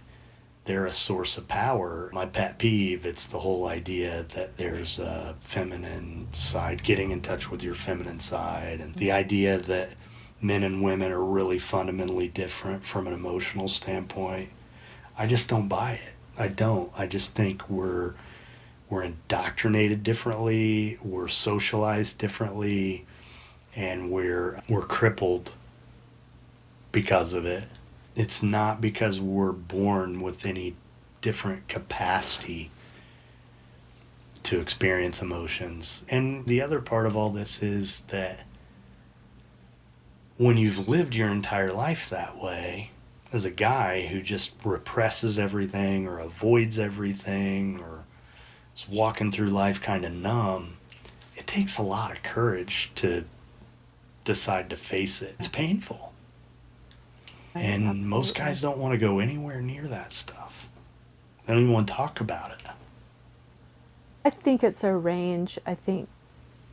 they're 0.65 0.87
a 0.87 0.91
source 0.91 1.37
of 1.37 1.47
power. 1.47 2.09
My 2.13 2.25
pet 2.25 2.57
peeve, 2.57 3.05
it's 3.05 3.27
the 3.27 3.37
whole 3.39 3.67
idea 3.67 4.23
that 4.33 4.57
there's 4.57 4.97
a 4.97 5.35
feminine 5.39 6.27
side, 6.31 6.83
getting 6.83 7.11
in 7.11 7.21
touch 7.21 7.51
with 7.51 7.61
your 7.61 7.75
feminine 7.75 8.19
side, 8.19 8.81
and 8.81 8.95
the 8.95 9.11
idea 9.11 9.59
that 9.59 9.89
men 10.41 10.63
and 10.63 10.83
women 10.83 11.11
are 11.11 11.23
really 11.23 11.59
fundamentally 11.59 12.27
different 12.27 12.83
from 12.83 13.07
an 13.07 13.13
emotional 13.13 13.67
standpoint. 13.67 14.49
I 15.17 15.27
just 15.27 15.47
don't 15.47 15.67
buy 15.67 15.93
it. 15.93 16.13
I 16.37 16.47
don't. 16.49 16.91
I 16.97 17.07
just 17.07 17.35
think 17.35 17.69
we're 17.69 18.13
we're 18.89 19.03
indoctrinated 19.03 20.03
differently, 20.03 20.99
we're 21.01 21.27
socialized 21.27 22.19
differently, 22.19 23.05
and 23.75 24.11
we're 24.11 24.61
we're 24.69 24.83
crippled 24.83 25.51
because 26.91 27.33
of 27.33 27.45
it. 27.45 27.65
It's 28.15 28.43
not 28.43 28.79
because 28.79 29.19
we're 29.19 29.51
born 29.51 30.21
with 30.21 30.45
any 30.45 30.75
different 31.21 31.67
capacity 31.67 32.69
to 34.43 34.59
experience 34.59 35.21
emotions. 35.21 36.05
And 36.09 36.45
the 36.45 36.61
other 36.61 36.79
part 36.79 37.07
of 37.07 37.17
all 37.17 37.31
this 37.31 37.63
is 37.63 38.01
that 38.01 38.43
when 40.37 40.57
you've 40.57 40.87
lived 40.89 41.15
your 41.15 41.29
entire 41.29 41.71
life 41.71 42.09
that 42.09 42.37
way, 42.37 42.91
as 43.31 43.45
a 43.45 43.51
guy 43.51 44.05
who 44.05 44.21
just 44.21 44.53
represses 44.63 45.39
everything 45.39 46.07
or 46.07 46.19
avoids 46.19 46.79
everything 46.79 47.79
or 47.81 48.03
is 48.75 48.87
walking 48.89 49.31
through 49.31 49.49
life 49.49 49.81
kind 49.81 50.05
of 50.05 50.13
numb, 50.13 50.77
it 51.35 51.47
takes 51.47 51.77
a 51.77 51.83
lot 51.83 52.11
of 52.11 52.23
courage 52.23 52.91
to 52.95 53.23
decide 54.23 54.69
to 54.69 54.75
face 54.75 55.21
it. 55.21 55.35
It's 55.39 55.47
painful. 55.47 56.13
And 57.53 58.05
most 58.07 58.35
guys 58.35 58.59
don't 58.59 58.77
want 58.77 58.91
to 58.91 58.97
go 58.97 59.19
anywhere 59.19 59.61
near 59.61 59.87
that 59.87 60.11
stuff. 60.11 60.67
They 61.45 61.53
don't 61.53 61.63
even 61.63 61.73
want 61.73 61.87
to 61.87 61.93
talk 61.93 62.19
about 62.19 62.51
it. 62.51 62.63
I 64.25 64.29
think 64.29 64.63
it's 64.63 64.83
a 64.83 64.93
range. 64.93 65.57
I 65.65 65.75
think 65.75 66.09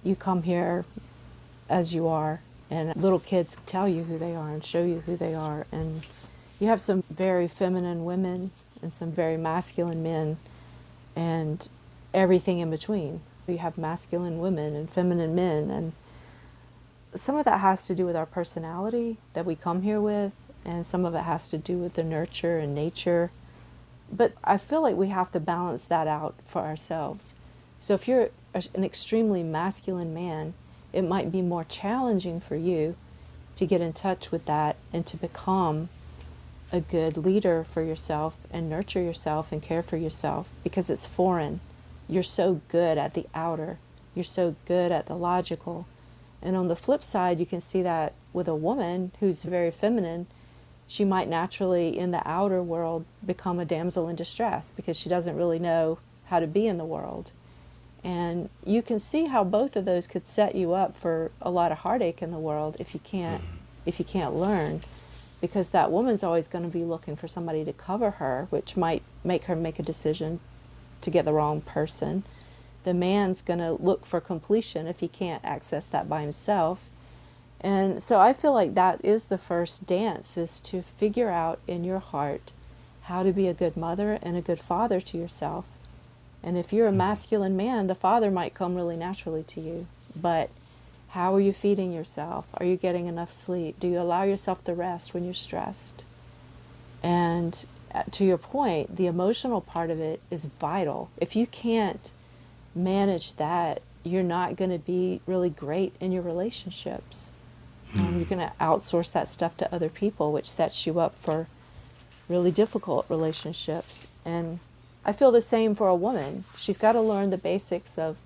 you 0.02 0.16
come 0.16 0.42
here 0.42 0.84
as 1.68 1.94
you 1.94 2.08
are, 2.08 2.40
and 2.72 2.96
little 2.96 3.18
kids 3.18 3.54
tell 3.66 3.86
you 3.86 4.02
who 4.02 4.16
they 4.16 4.34
are 4.34 4.48
and 4.48 4.64
show 4.64 4.82
you 4.82 5.00
who 5.00 5.14
they 5.14 5.34
are. 5.34 5.66
And 5.72 6.06
you 6.58 6.68
have 6.68 6.80
some 6.80 7.04
very 7.10 7.46
feminine 7.46 8.06
women 8.06 8.50
and 8.80 8.90
some 8.92 9.12
very 9.12 9.36
masculine 9.36 10.02
men, 10.02 10.38
and 11.14 11.68
everything 12.14 12.60
in 12.60 12.70
between. 12.70 13.20
You 13.46 13.58
have 13.58 13.76
masculine 13.76 14.38
women 14.38 14.74
and 14.74 14.88
feminine 14.88 15.34
men, 15.34 15.70
and 15.70 15.92
some 17.14 17.36
of 17.36 17.44
that 17.44 17.60
has 17.60 17.86
to 17.88 17.94
do 17.94 18.06
with 18.06 18.16
our 18.16 18.26
personality 18.26 19.18
that 19.34 19.44
we 19.44 19.54
come 19.54 19.82
here 19.82 20.00
with, 20.00 20.32
and 20.64 20.86
some 20.86 21.04
of 21.04 21.14
it 21.14 21.22
has 21.22 21.48
to 21.48 21.58
do 21.58 21.76
with 21.76 21.94
the 21.94 22.02
nurture 22.02 22.58
and 22.58 22.74
nature. 22.74 23.30
But 24.10 24.32
I 24.42 24.56
feel 24.56 24.80
like 24.80 24.96
we 24.96 25.08
have 25.08 25.30
to 25.32 25.40
balance 25.40 25.84
that 25.84 26.08
out 26.08 26.34
for 26.46 26.62
ourselves. 26.62 27.34
So 27.78 27.94
if 27.94 28.08
you're 28.08 28.30
an 28.54 28.82
extremely 28.82 29.42
masculine 29.42 30.14
man, 30.14 30.54
it 30.92 31.02
might 31.02 31.32
be 31.32 31.42
more 31.42 31.64
challenging 31.64 32.40
for 32.40 32.56
you 32.56 32.96
to 33.56 33.66
get 33.66 33.80
in 33.80 33.92
touch 33.92 34.30
with 34.30 34.44
that 34.46 34.76
and 34.92 35.06
to 35.06 35.16
become 35.16 35.88
a 36.70 36.80
good 36.80 37.16
leader 37.16 37.64
for 37.64 37.82
yourself 37.82 38.34
and 38.50 38.68
nurture 38.68 39.00
yourself 39.00 39.52
and 39.52 39.62
care 39.62 39.82
for 39.82 39.96
yourself 39.96 40.50
because 40.64 40.88
it's 40.88 41.06
foreign. 41.06 41.60
You're 42.08 42.22
so 42.22 42.60
good 42.68 42.98
at 42.98 43.14
the 43.14 43.26
outer, 43.34 43.78
you're 44.14 44.24
so 44.24 44.56
good 44.66 44.90
at 44.90 45.06
the 45.06 45.16
logical. 45.16 45.86
And 46.40 46.56
on 46.56 46.68
the 46.68 46.76
flip 46.76 47.04
side, 47.04 47.38
you 47.38 47.46
can 47.46 47.60
see 47.60 47.82
that 47.82 48.14
with 48.32 48.48
a 48.48 48.54
woman 48.54 49.12
who's 49.20 49.44
very 49.44 49.70
feminine, 49.70 50.26
she 50.86 51.04
might 51.04 51.28
naturally 51.28 51.96
in 51.96 52.10
the 52.10 52.26
outer 52.28 52.62
world 52.62 53.04
become 53.24 53.60
a 53.60 53.64
damsel 53.64 54.08
in 54.08 54.16
distress 54.16 54.72
because 54.74 54.96
she 54.96 55.08
doesn't 55.08 55.36
really 55.36 55.58
know 55.58 55.98
how 56.26 56.40
to 56.40 56.46
be 56.46 56.66
in 56.66 56.78
the 56.78 56.84
world. 56.84 57.30
And 58.04 58.48
you 58.64 58.82
can 58.82 58.98
see 58.98 59.26
how 59.26 59.44
both 59.44 59.76
of 59.76 59.84
those 59.84 60.06
could 60.06 60.26
set 60.26 60.54
you 60.54 60.74
up 60.74 60.96
for 60.96 61.30
a 61.40 61.50
lot 61.50 61.70
of 61.70 61.78
heartache 61.78 62.22
in 62.22 62.30
the 62.32 62.38
world 62.38 62.76
if 62.80 62.94
you 62.94 63.00
can't 63.00 63.42
mm-hmm. 63.42 63.56
if 63.86 63.98
you 63.98 64.04
can't 64.04 64.34
learn 64.34 64.80
because 65.42 65.70
that 65.70 65.90
woman's 65.90 66.22
always 66.22 66.46
going 66.46 66.64
to 66.64 66.70
be 66.70 66.84
looking 66.84 67.16
for 67.16 67.26
somebody 67.26 67.64
to 67.64 67.72
cover 67.72 68.12
her, 68.12 68.46
which 68.50 68.76
might 68.76 69.02
make 69.24 69.44
her 69.44 69.56
make 69.56 69.78
a 69.80 69.82
decision 69.82 70.38
to 71.00 71.10
get 71.10 71.24
the 71.24 71.32
wrong 71.32 71.60
person. 71.60 72.22
The 72.84 72.94
man's 72.94 73.42
going 73.42 73.58
to 73.58 73.72
look 73.72 74.06
for 74.06 74.20
completion 74.20 74.86
if 74.86 75.00
he 75.00 75.08
can't 75.08 75.44
access 75.44 75.84
that 75.86 76.08
by 76.08 76.22
himself. 76.22 76.88
And 77.60 78.00
so 78.00 78.20
I 78.20 78.32
feel 78.32 78.52
like 78.52 78.74
that 78.74 79.04
is 79.04 79.24
the 79.24 79.38
first 79.38 79.84
dance 79.84 80.36
is 80.36 80.60
to 80.60 80.80
figure 80.82 81.30
out 81.30 81.58
in 81.66 81.82
your 81.82 81.98
heart 81.98 82.52
how 83.02 83.24
to 83.24 83.32
be 83.32 83.48
a 83.48 83.54
good 83.54 83.76
mother 83.76 84.20
and 84.22 84.36
a 84.36 84.40
good 84.40 84.60
father 84.60 85.00
to 85.00 85.18
yourself. 85.18 85.66
And 86.42 86.58
if 86.58 86.72
you're 86.72 86.88
a 86.88 86.92
masculine 86.92 87.56
man, 87.56 87.86
the 87.86 87.94
father 87.94 88.30
might 88.30 88.54
come 88.54 88.74
really 88.74 88.96
naturally 88.96 89.44
to 89.44 89.60
you. 89.60 89.86
But 90.14 90.50
how 91.10 91.34
are 91.34 91.40
you 91.40 91.52
feeding 91.52 91.92
yourself? 91.92 92.46
Are 92.54 92.64
you 92.64 92.76
getting 92.76 93.06
enough 93.06 93.30
sleep? 93.30 93.78
Do 93.78 93.86
you 93.86 94.00
allow 94.00 94.22
yourself 94.22 94.64
the 94.64 94.74
rest 94.74 95.14
when 95.14 95.24
you're 95.24 95.34
stressed? 95.34 96.04
And 97.02 97.64
uh, 97.94 98.04
to 98.12 98.24
your 98.24 98.38
point, 98.38 98.96
the 98.96 99.06
emotional 99.06 99.60
part 99.60 99.90
of 99.90 100.00
it 100.00 100.20
is 100.30 100.44
vital. 100.44 101.10
If 101.18 101.36
you 101.36 101.46
can't 101.46 102.10
manage 102.74 103.34
that, 103.36 103.82
you're 104.04 104.22
not 104.22 104.56
going 104.56 104.70
to 104.70 104.78
be 104.78 105.20
really 105.26 105.50
great 105.50 105.94
in 106.00 106.12
your 106.12 106.22
relationships. 106.22 107.32
Um, 107.98 108.16
you're 108.16 108.24
going 108.24 108.38
to 108.40 108.52
outsource 108.60 109.12
that 109.12 109.28
stuff 109.28 109.56
to 109.58 109.74
other 109.74 109.88
people, 109.88 110.32
which 110.32 110.50
sets 110.50 110.86
you 110.86 110.98
up 110.98 111.14
for 111.14 111.46
really 112.28 112.50
difficult 112.50 113.04
relationships. 113.08 114.06
And 114.24 114.60
I 115.04 115.12
feel 115.12 115.32
the 115.32 115.40
same 115.40 115.74
for 115.74 115.88
a 115.88 115.94
woman. 115.94 116.44
She's 116.56 116.78
got 116.78 116.92
to 116.92 117.00
learn 117.00 117.30
the 117.30 117.38
basics 117.38 117.98
of 117.98 118.16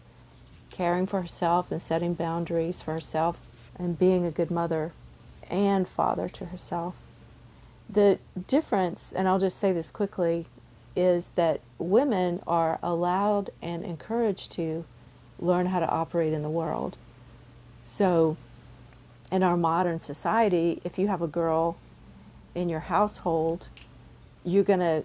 caring 0.71 1.07
for 1.07 1.23
herself 1.23 1.71
and 1.71 1.81
setting 1.81 2.13
boundaries 2.13 2.83
for 2.83 2.93
herself 2.93 3.39
and 3.79 3.99
being 3.99 4.27
a 4.27 4.31
good 4.31 4.51
mother 4.51 4.93
and 5.49 5.89
father 5.89 6.29
to 6.29 6.47
herself. 6.47 6.95
The 7.89 8.19
difference, 8.47 9.13
and 9.13 9.27
I'll 9.27 9.39
just 9.39 9.59
say 9.59 9.73
this 9.73 9.91
quickly, 9.91 10.47
is 10.95 11.31
that 11.31 11.61
women 11.79 12.43
are 12.47 12.79
allowed 12.83 13.51
and 13.63 13.85
encouraged 13.85 14.53
to 14.53 14.85
learn 15.39 15.67
how 15.67 15.81
to 15.81 15.89
operate 15.89 16.33
in 16.33 16.43
the 16.43 16.51
world. 16.51 16.97
So, 17.83 18.37
in 19.31 19.43
our 19.43 19.57
modern 19.57 19.99
society, 19.99 20.81
if 20.85 20.99
you 20.99 21.09
have 21.09 21.23
a 21.23 21.27
girl 21.27 21.77
in 22.55 22.69
your 22.69 22.81
household, 22.81 23.69
you're 24.45 24.65
going 24.65 24.81
to 24.81 25.05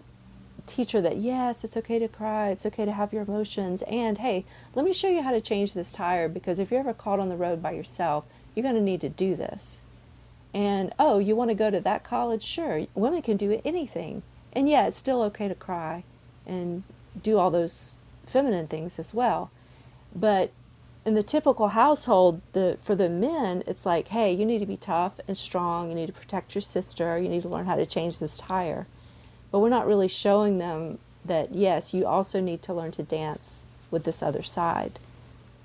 teach 0.72 0.94
her 0.94 1.02
that 1.02 1.18
yes, 1.18 1.64
it's 1.64 1.76
okay 1.78 2.00
to 2.00 2.08
cry, 2.08 2.50
it's 2.50 2.66
okay 2.66 2.86
to 2.86 2.92
have 2.92 3.12
your 3.12 3.24
emotions, 3.24 3.82
and 3.84 4.18
hey, 4.18 4.46
let 4.74 4.86
me 4.86 4.94
show 4.94 5.10
you 5.10 5.22
how 5.22 5.32
to 5.32 5.42
change 5.42 5.74
this 5.74 5.92
tire 5.92 6.30
because 6.30 6.60
if 6.60 6.72
you're 6.72 6.80
ever 6.80 6.94
caught 6.94 7.20
on 7.20 7.30
the 7.30 7.36
road 7.36 7.62
by 7.62 7.72
yourself, 7.72 8.26
you're 8.56 8.64
going 8.64 8.76
to 8.76 8.82
need 8.82 9.02
to 9.02 9.10
do 9.10 9.36
this. 9.36 9.82
And 10.54 10.94
oh, 10.98 11.20
you 11.20 11.36
want 11.36 11.50
to 11.50 11.56
go 11.56 11.70
to 11.70 11.80
that 11.82 12.04
college? 12.04 12.44
Sure, 12.44 12.86
women 12.96 13.22
can 13.22 13.38
do 13.38 13.62
anything. 13.66 14.24
And 14.54 14.70
yeah, 14.70 14.88
it's 14.88 14.98
still 14.98 15.22
okay 15.24 15.48
to 15.48 15.56
cry 15.56 16.04
and 16.46 16.84
do 17.22 17.38
all 17.38 17.52
those 17.52 17.92
feminine 18.26 18.68
things 18.68 18.98
as 19.00 19.14
well. 19.14 19.52
But 20.16 20.52
in 21.06 21.16
the 21.16 21.24
typical 21.24 21.70
household, 21.70 22.42
the 22.54 22.78
for 22.82 22.96
the 22.96 23.10
men, 23.10 23.64
it's 23.66 23.86
like, 23.86 24.10
hey, 24.10 24.34
you 24.34 24.46
need 24.46 24.60
to 24.60 24.66
be 24.66 24.78
tough 24.78 25.20
and 25.28 25.38
strong. 25.38 25.90
You 25.90 25.96
need 25.96 26.08
to 26.08 26.14
protect 26.14 26.56
your 26.56 26.62
sister. 26.62 27.18
You 27.18 27.30
need 27.30 27.42
to 27.42 27.50
learn 27.50 27.66
how 27.66 27.76
to 27.76 27.86
change 27.86 28.20
this 28.20 28.38
tire 28.38 28.88
but 29.52 29.60
we're 29.60 29.70
not 29.70 29.88
really 29.88 30.08
showing 30.08 30.58
them 30.58 30.98
that 31.26 31.54
yes 31.54 31.94
you 31.94 32.06
also 32.06 32.40
need 32.40 32.62
to 32.64 32.74
learn 32.74 32.92
to 32.92 33.04
dance 33.04 33.64
with 33.92 34.06
this 34.06 34.24
other 34.24 34.42
side. 34.42 34.98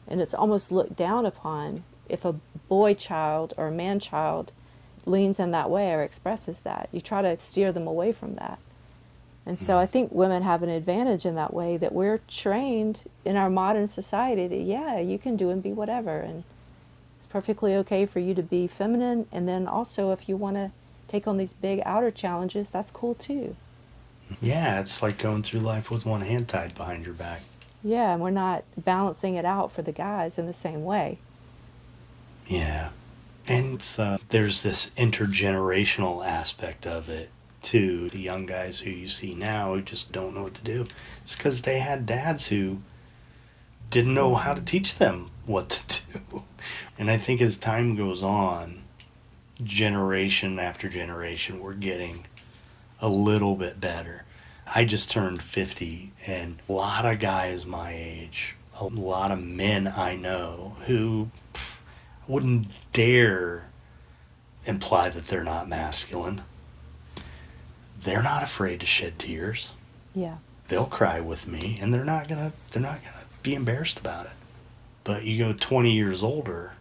And 0.08 0.20
it's 0.20 0.34
almost 0.34 0.72
looked 0.72 0.96
down 0.96 1.24
upon 1.24 1.84
if 2.08 2.24
a 2.24 2.34
boy 2.68 2.94
child 2.94 3.54
or 3.56 3.68
a 3.68 3.72
man 3.72 4.00
child 4.00 4.52
leans 5.04 5.40
in 5.40 5.52
that 5.52 5.70
way 5.70 5.92
or 5.92 6.02
expresses 6.02 6.60
that. 6.60 6.88
You 6.92 7.00
try 7.00 7.22
to 7.22 7.38
steer 7.38 7.72
them 7.72 7.86
away 7.86 8.12
from 8.12 8.34
that. 8.34 8.58
And 9.46 9.58
so 9.58 9.74
hmm. 9.74 9.80
i 9.80 9.86
think 9.86 10.10
women 10.12 10.42
have 10.42 10.62
an 10.62 10.68
advantage 10.68 11.24
in 11.24 11.36
that 11.36 11.54
way 11.54 11.76
that 11.76 11.92
we're 11.92 12.20
trained 12.28 13.04
in 13.24 13.36
our 13.36 13.48
modern 13.48 13.86
society 13.86 14.48
that 14.48 14.60
yeah 14.60 14.98
you 14.98 15.18
can 15.18 15.36
do 15.36 15.50
and 15.50 15.62
be 15.62 15.72
whatever. 15.72 16.18
And 16.18 16.42
it's 17.16 17.26
perfectly 17.26 17.76
okay 17.76 18.04
for 18.04 18.18
you 18.18 18.34
to 18.34 18.42
be 18.42 18.66
feminine. 18.66 19.26
And 19.30 19.48
then 19.48 19.68
also 19.68 20.10
if 20.10 20.28
you 20.28 20.36
want 20.36 20.56
to 20.56 20.72
take 21.08 21.28
on 21.28 21.36
these 21.36 21.52
big 21.52 21.80
outer 21.86 22.10
challenges 22.10 22.68
that's 22.68 22.90
cool 22.90 23.14
too 23.14 23.54
yeah, 24.40 24.80
it's 24.80 25.02
like 25.02 25.18
going 25.18 25.42
through 25.42 25.60
life 25.60 25.90
with 25.90 26.06
one 26.06 26.20
hand 26.20 26.48
tied 26.48 26.74
behind 26.74 27.04
your 27.04 27.14
back. 27.14 27.42
Yeah, 27.82 28.12
and 28.12 28.22
we're 28.22 28.30
not 28.30 28.64
balancing 28.76 29.36
it 29.36 29.44
out 29.44 29.70
for 29.70 29.82
the 29.82 29.92
guys 29.92 30.38
in 30.38 30.46
the 30.46 30.52
same 30.52 30.84
way. 30.84 31.18
Yeah. 32.46 32.90
And 33.48 33.86
uh, 33.98 34.18
there's 34.28 34.62
this 34.62 34.90
intergenerational 34.96 36.26
aspect 36.26 36.86
of 36.86 37.08
it 37.08 37.30
too. 37.62 38.08
The 38.10 38.20
young 38.20 38.46
guys 38.46 38.80
who 38.80 38.90
you 38.90 39.08
see 39.08 39.34
now 39.34 39.74
who 39.74 39.82
just 39.82 40.10
don't 40.12 40.34
know 40.34 40.42
what 40.42 40.54
to 40.54 40.64
do. 40.64 40.84
It's 41.22 41.36
because 41.36 41.62
they 41.62 41.78
had 41.78 42.06
dads 42.06 42.46
who 42.46 42.78
didn't 43.90 44.14
know 44.14 44.34
how 44.34 44.54
to 44.54 44.60
teach 44.60 44.96
them 44.96 45.30
what 45.44 45.70
to 45.70 46.02
do. 46.12 46.42
And 46.98 47.10
I 47.10 47.18
think 47.18 47.42
as 47.42 47.58
time 47.58 47.94
goes 47.94 48.22
on, 48.22 48.82
generation 49.62 50.58
after 50.58 50.88
generation, 50.88 51.60
we're 51.60 51.74
getting 51.74 52.24
a 53.00 53.08
little 53.08 53.56
bit 53.56 53.80
better. 53.80 54.24
I 54.74 54.84
just 54.84 55.10
turned 55.10 55.42
50, 55.42 56.12
and 56.26 56.60
a 56.68 56.72
lot 56.72 57.04
of 57.04 57.18
guys 57.18 57.64
my 57.64 57.92
age, 57.94 58.56
a 58.80 58.86
lot 58.86 59.30
of 59.30 59.42
men 59.42 59.86
I 59.86 60.16
know 60.16 60.76
who 60.86 61.30
pff, 61.54 61.78
wouldn't 62.26 62.66
dare 62.92 63.66
imply 64.66 65.08
that 65.08 65.28
they're 65.28 65.44
not 65.44 65.68
masculine. 65.68 66.42
They're 68.02 68.22
not 68.22 68.42
afraid 68.42 68.80
to 68.80 68.86
shed 68.86 69.18
tears. 69.18 69.72
Yeah. 70.14 70.36
They'll 70.68 70.86
cry 70.86 71.20
with 71.20 71.46
me 71.46 71.78
and 71.80 71.94
they're 71.94 72.04
not 72.04 72.28
going 72.28 72.50
to 72.50 72.56
they're 72.70 72.82
not 72.82 73.02
going 73.02 73.14
to 73.14 73.26
be 73.42 73.54
embarrassed 73.54 74.00
about 74.00 74.26
it. 74.26 74.32
But 75.04 75.24
you 75.24 75.38
go 75.38 75.52
20 75.52 75.92
years 75.92 76.22
older 76.22 76.72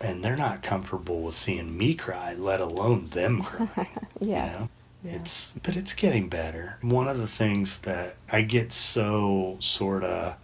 and 0.00 0.22
they're 0.22 0.36
not 0.36 0.62
comfortable 0.62 1.22
with 1.22 1.34
seeing 1.34 1.76
me 1.76 1.94
cry, 1.94 2.34
let 2.34 2.60
alone 2.60 3.08
them 3.08 3.42
cry. 3.42 3.88
yeah. 4.20 4.46
You 4.46 4.58
know? 4.60 4.68
It's 5.04 5.52
but 5.62 5.76
it's 5.76 5.92
getting 5.92 6.28
better. 6.28 6.78
One 6.80 7.08
of 7.08 7.18
the 7.18 7.26
things 7.26 7.78
that 7.80 8.16
I 8.32 8.40
get 8.40 8.72
so 8.72 9.58
sort 9.60 10.02
of 10.02 10.36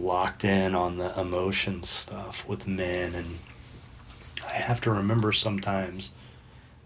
locked 0.00 0.44
in 0.44 0.74
on 0.74 0.96
the 0.98 1.18
emotion 1.20 1.84
stuff 1.84 2.46
with 2.48 2.66
men 2.66 3.14
and 3.14 3.38
I 4.44 4.54
have 4.54 4.80
to 4.82 4.90
remember 4.90 5.32
sometimes 5.32 6.10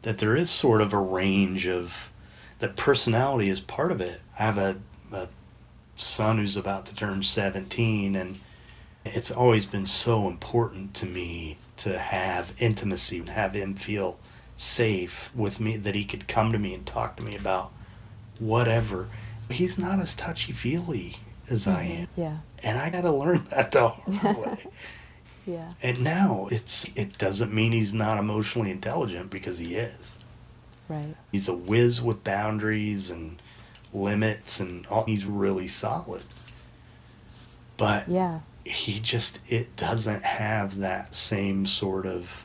that 0.03 0.19
there 0.19 0.37
is 0.37 0.51
sort 0.51 0.83
of 0.83 0.93
a 0.93 0.99
range 0.99 1.67
of 1.67 2.11
that 2.59 2.77
personality 2.77 3.49
is 3.49 3.61
part 3.61 3.91
of 3.91 4.03
it. 4.03 4.21
I 4.39 4.43
have 4.43 4.59
a, 4.59 4.77
a 5.13 5.29
son 5.95 6.37
who's 6.37 6.59
about 6.59 6.85
to 6.87 6.95
turn 6.95 7.23
17 7.23 8.15
and 8.15 8.39
it's 9.07 9.31
always 9.31 9.65
been 9.65 9.87
so 9.87 10.29
important 10.29 10.93
to 10.95 11.07
me 11.07 11.57
to 11.79 11.99
have 11.99 12.53
intimacy 12.59 13.23
have 13.31 13.55
him 13.55 13.75
feel 13.75 14.19
safe 14.59 15.31
with 15.35 15.61
me 15.61 15.77
that 15.77 15.95
he 15.95 16.05
could 16.05 16.29
come 16.29 16.53
to 16.53 16.59
me 16.59 16.75
and 16.75 16.85
talk 16.85 17.17
to 17.17 17.25
me 17.25 17.35
about 17.37 17.73
whatever. 18.41 19.09
He's 19.49 19.79
not 19.79 20.01
as 20.01 20.15
touchy 20.15 20.53
feely 20.53 21.17
as 21.49 21.67
mm-hmm. 21.67 21.79
I 21.79 21.83
am. 21.83 22.09
Yeah. 22.17 22.37
And 22.63 22.77
I 22.77 22.91
got 22.91 23.03
to 23.03 23.13
learn 23.13 23.47
that 23.51 23.73
the 23.73 23.89
hard 23.89 24.37
way. 24.39 24.67
yeah. 25.47 25.73
And 25.83 26.03
now 26.03 26.49
it's 26.51 26.85
it 26.97 27.17
doesn't 27.19 27.55
mean 27.55 27.73
he's 27.73 27.95
not 27.95 28.19
emotionally 28.19 28.71
intelligent 28.73 29.31
because 29.31 29.59
he 29.59 29.77
is. 29.77 30.17
Right. 30.89 31.15
He's 31.31 31.49
a 31.49 31.57
whiz 31.57 32.03
with 32.03 32.25
boundaries 32.25 33.11
and 33.11 33.41
limits 33.93 34.59
and 34.61 34.87
all, 34.89 35.05
he's 35.05 35.25
really 35.25 35.69
solid. 35.69 36.23
But 37.77 38.09
yeah. 38.09 38.41
he 38.65 38.99
just 38.99 39.39
it 39.47 39.77
doesn't 39.77 40.25
have 40.25 40.79
that 40.79 41.15
same 41.15 41.65
sort 41.65 42.07
of 42.07 42.45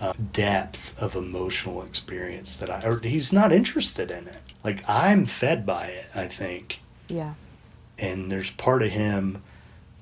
a 0.00 0.14
depth 0.32 1.00
of 1.00 1.16
emotional 1.16 1.82
experience 1.82 2.56
that 2.58 2.70
I, 2.70 2.80
or 2.86 2.98
he's 2.98 3.32
not 3.32 3.52
interested 3.52 4.10
in 4.10 4.26
it. 4.26 4.38
Like 4.64 4.82
I'm 4.88 5.24
fed 5.24 5.64
by 5.64 5.86
it, 5.86 6.06
I 6.14 6.26
think. 6.26 6.80
Yeah. 7.08 7.34
And 7.98 8.30
there's 8.30 8.50
part 8.50 8.82
of 8.82 8.90
him 8.90 9.42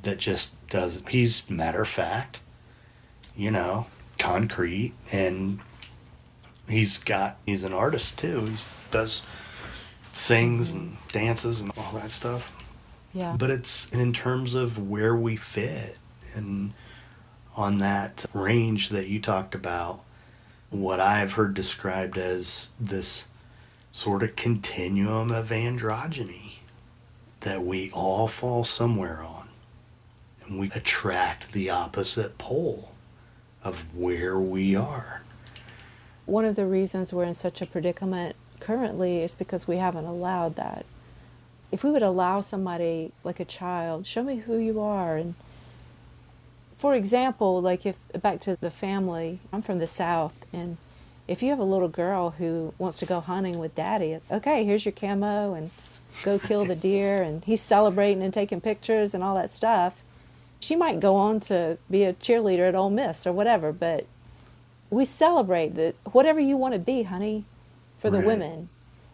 that 0.02 0.18
just 0.18 0.54
doesn't, 0.68 1.08
he's 1.08 1.48
matter 1.48 1.82
of 1.82 1.88
fact, 1.88 2.40
you 3.36 3.50
know, 3.50 3.86
concrete 4.18 4.94
and 5.12 5.58
he's 6.68 6.98
got, 6.98 7.38
he's 7.46 7.64
an 7.64 7.72
artist 7.72 8.18
too. 8.18 8.40
He 8.40 8.56
does 8.90 9.22
sings 10.12 10.72
mm-hmm. 10.72 10.78
and 10.78 10.96
dances 11.08 11.60
and 11.60 11.70
all 11.76 11.92
that 11.94 12.10
stuff. 12.10 12.56
Yeah. 13.12 13.36
But 13.38 13.50
it's 13.50 13.88
in 13.90 14.12
terms 14.12 14.54
of 14.54 14.88
where 14.88 15.14
we 15.14 15.36
fit 15.36 15.98
and 16.34 16.72
on 17.56 17.78
that 17.78 18.24
range 18.32 18.88
that 18.90 19.08
you 19.08 19.20
talked 19.20 19.54
about, 19.54 20.00
what 20.70 21.00
I've 21.00 21.32
heard 21.32 21.54
described 21.54 22.18
as 22.18 22.70
this 22.80 23.26
sort 23.92 24.22
of 24.24 24.34
continuum 24.34 25.30
of 25.30 25.50
androgyny 25.50 26.54
that 27.40 27.62
we 27.62 27.90
all 27.92 28.26
fall 28.26 28.64
somewhere 28.64 29.22
on. 29.22 29.48
And 30.46 30.58
we 30.58 30.66
attract 30.74 31.52
the 31.52 31.70
opposite 31.70 32.36
pole 32.38 32.90
of 33.62 33.84
where 33.94 34.38
we 34.38 34.74
are. 34.74 35.22
One 36.26 36.44
of 36.44 36.56
the 36.56 36.66
reasons 36.66 37.12
we're 37.12 37.24
in 37.24 37.34
such 37.34 37.62
a 37.62 37.66
predicament 37.66 38.34
currently 38.60 39.22
is 39.22 39.34
because 39.34 39.68
we 39.68 39.76
haven't 39.76 40.06
allowed 40.06 40.56
that. 40.56 40.86
If 41.70 41.84
we 41.84 41.90
would 41.90 42.02
allow 42.02 42.40
somebody 42.40 43.12
like 43.24 43.40
a 43.40 43.44
child, 43.44 44.06
show 44.06 44.22
me 44.22 44.36
who 44.36 44.56
you 44.56 44.80
are 44.80 45.16
and 45.16 45.34
for 46.76 46.94
example, 46.94 47.60
like 47.60 47.86
if 47.86 47.96
back 48.20 48.40
to 48.40 48.56
the 48.56 48.70
family, 48.70 49.40
I'm 49.52 49.62
from 49.62 49.78
the 49.78 49.86
South, 49.86 50.46
and 50.52 50.76
if 51.26 51.42
you 51.42 51.50
have 51.50 51.58
a 51.58 51.64
little 51.64 51.88
girl 51.88 52.30
who 52.30 52.74
wants 52.78 52.98
to 52.98 53.06
go 53.06 53.20
hunting 53.20 53.58
with 53.58 53.74
daddy, 53.74 54.12
it's 54.12 54.30
okay, 54.30 54.64
here's 54.64 54.84
your 54.84 54.92
camo 54.92 55.54
and 55.54 55.70
go 56.22 56.38
kill 56.38 56.64
the 56.64 56.74
deer, 56.74 57.22
and 57.22 57.44
he's 57.44 57.60
celebrating 57.60 58.22
and 58.22 58.32
taking 58.32 58.60
pictures 58.60 59.14
and 59.14 59.22
all 59.22 59.34
that 59.34 59.50
stuff. 59.50 60.04
She 60.60 60.76
might 60.76 61.00
go 61.00 61.16
on 61.16 61.40
to 61.40 61.78
be 61.90 62.04
a 62.04 62.14
cheerleader 62.14 62.68
at 62.68 62.74
Ole 62.74 62.90
Miss 62.90 63.26
or 63.26 63.32
whatever, 63.32 63.72
but 63.72 64.06
we 64.90 65.04
celebrate 65.04 65.74
that 65.76 65.94
whatever 66.12 66.40
you 66.40 66.56
want 66.56 66.74
to 66.74 66.80
be, 66.80 67.02
honey, 67.02 67.44
for 67.98 68.10
the 68.10 68.18
Right. 68.18 68.26
women. 68.26 68.68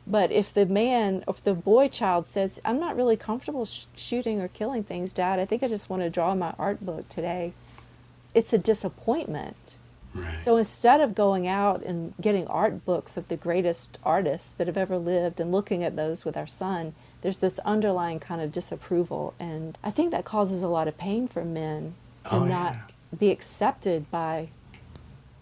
But 0.06 0.32
if 0.32 0.52
the 0.52 0.66
man, 0.66 1.22
if 1.28 1.42
the 1.44 1.54
boy 1.54 1.88
child 1.88 2.26
says, 2.26 2.58
I'm 2.64 2.80
not 2.80 2.96
really 2.96 3.16
comfortable 3.16 3.64
sh- 3.64 3.84
shooting 3.94 4.40
or 4.40 4.48
killing 4.48 4.82
things, 4.82 5.12
Dad, 5.12 5.38
I 5.38 5.44
think 5.44 5.62
I 5.62 5.68
just 5.68 5.88
want 5.90 6.02
to 6.02 6.10
draw 6.10 6.34
my 6.34 6.54
art 6.58 6.84
book 6.84 7.08
today, 7.08 7.52
it's 8.34 8.52
a 8.52 8.58
disappointment. 8.58 9.76
Right. 10.14 10.40
So 10.40 10.56
instead 10.56 11.00
of 11.00 11.14
going 11.14 11.46
out 11.46 11.82
and 11.84 12.14
getting 12.20 12.46
art 12.48 12.84
books 12.84 13.16
of 13.16 13.28
the 13.28 13.36
greatest 13.36 13.98
artists 14.02 14.50
that 14.52 14.66
have 14.66 14.76
ever 14.76 14.98
lived 14.98 15.38
and 15.38 15.52
looking 15.52 15.84
at 15.84 15.94
those 15.94 16.24
with 16.24 16.36
our 16.36 16.46
son, 16.48 16.94
there's 17.22 17.38
this 17.38 17.60
underlying 17.60 18.18
kind 18.18 18.40
of 18.40 18.50
disapproval. 18.50 19.34
And 19.38 19.78
I 19.84 19.90
think 19.92 20.10
that 20.10 20.24
causes 20.24 20.62
a 20.64 20.68
lot 20.68 20.88
of 20.88 20.98
pain 20.98 21.28
for 21.28 21.44
men 21.44 21.94
to 22.24 22.36
Oh, 22.36 22.44
not 22.44 22.72
yeah. 22.72 22.80
be 23.16 23.30
accepted 23.30 24.10
by 24.10 24.48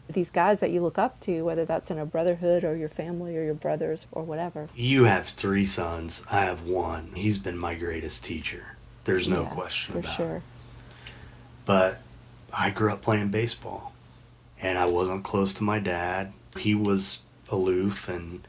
these 0.09 0.31
guys 0.31 0.61
that 0.61 0.71
you 0.71 0.81
look 0.81 0.99
up 0.99 1.21
to, 1.21 1.43
whether 1.43 1.65
that's 1.65 1.91
in 1.91 1.99
a 1.99 2.07
brotherhood 2.07 2.65
or 2.65 2.77
your 2.77 2.89
family 2.89 3.37
or 3.37 3.43
your 3.43 3.55
brothers 3.55 4.07
or 4.13 4.23
whatever. 4.23 4.67
You 4.75 5.05
have 5.05 5.27
three 5.27 5.65
sons. 5.65 6.23
I 6.31 6.41
have 6.41 6.63
one. 6.65 7.11
He's 7.15 7.39
been 7.39 7.59
my 7.59 7.75
greatest 7.75 8.25
teacher. 8.25 8.77
There's 9.05 9.29
no 9.29 9.43
Yeah, 9.43 9.49
question 9.51 9.93
for 9.93 9.99
about 10.01 10.17
sure. 10.17 10.37
it. 10.37 10.43
But 11.67 12.01
I 12.57 12.71
grew 12.71 12.91
up 12.93 13.03
playing 13.03 13.29
baseball, 13.29 13.93
and 14.63 14.79
I 14.79 14.87
wasn't 14.87 15.25
close 15.25 15.53
to 15.55 15.65
my 15.65 15.79
dad. 15.79 16.33
He 16.57 16.75
was 16.75 17.23
aloof 17.51 18.09
and 18.09 18.47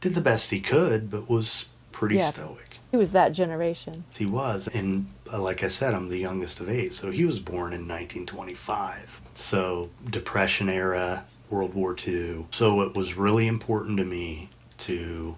did 0.00 0.14
the 0.14 0.20
best 0.20 0.50
he 0.50 0.60
could, 0.60 1.10
but 1.10 1.28
was 1.28 1.66
pretty 1.92 2.16
Yeah. 2.16 2.30
stoic. 2.30 2.78
He 2.90 2.96
was 2.96 3.12
that 3.12 3.30
generation. 3.32 4.04
He 4.16 4.26
was, 4.26 4.68
and 4.68 5.06
uh, 5.32 5.40
like 5.40 5.62
I 5.64 5.68
said, 5.68 5.94
I'm 5.94 6.08
the 6.10 6.18
youngest 6.18 6.60
of 6.60 6.68
eight, 6.68 6.92
so 6.92 7.10
he 7.10 7.24
was 7.24 7.40
born 7.40 7.72
in 7.72 7.86
1925. 7.88 9.21
So 9.34 9.90
Depression 10.10 10.68
era, 10.68 11.24
World 11.50 11.74
War 11.74 11.94
II. 12.06 12.46
So 12.50 12.82
it 12.82 12.94
was 12.94 13.14
really 13.14 13.46
important 13.46 13.98
to 13.98 14.04
me 14.04 14.48
to 14.78 15.36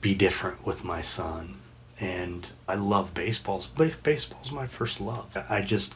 be 0.00 0.14
different 0.14 0.66
with 0.66 0.84
my 0.84 1.00
son, 1.00 1.56
and 2.00 2.50
I 2.68 2.74
love 2.74 3.14
baseballs. 3.14 3.66
Ba- 3.68 3.96
Baseball's 4.02 4.52
my 4.52 4.66
first 4.66 5.00
love. 5.00 5.36
I 5.48 5.62
just, 5.62 5.94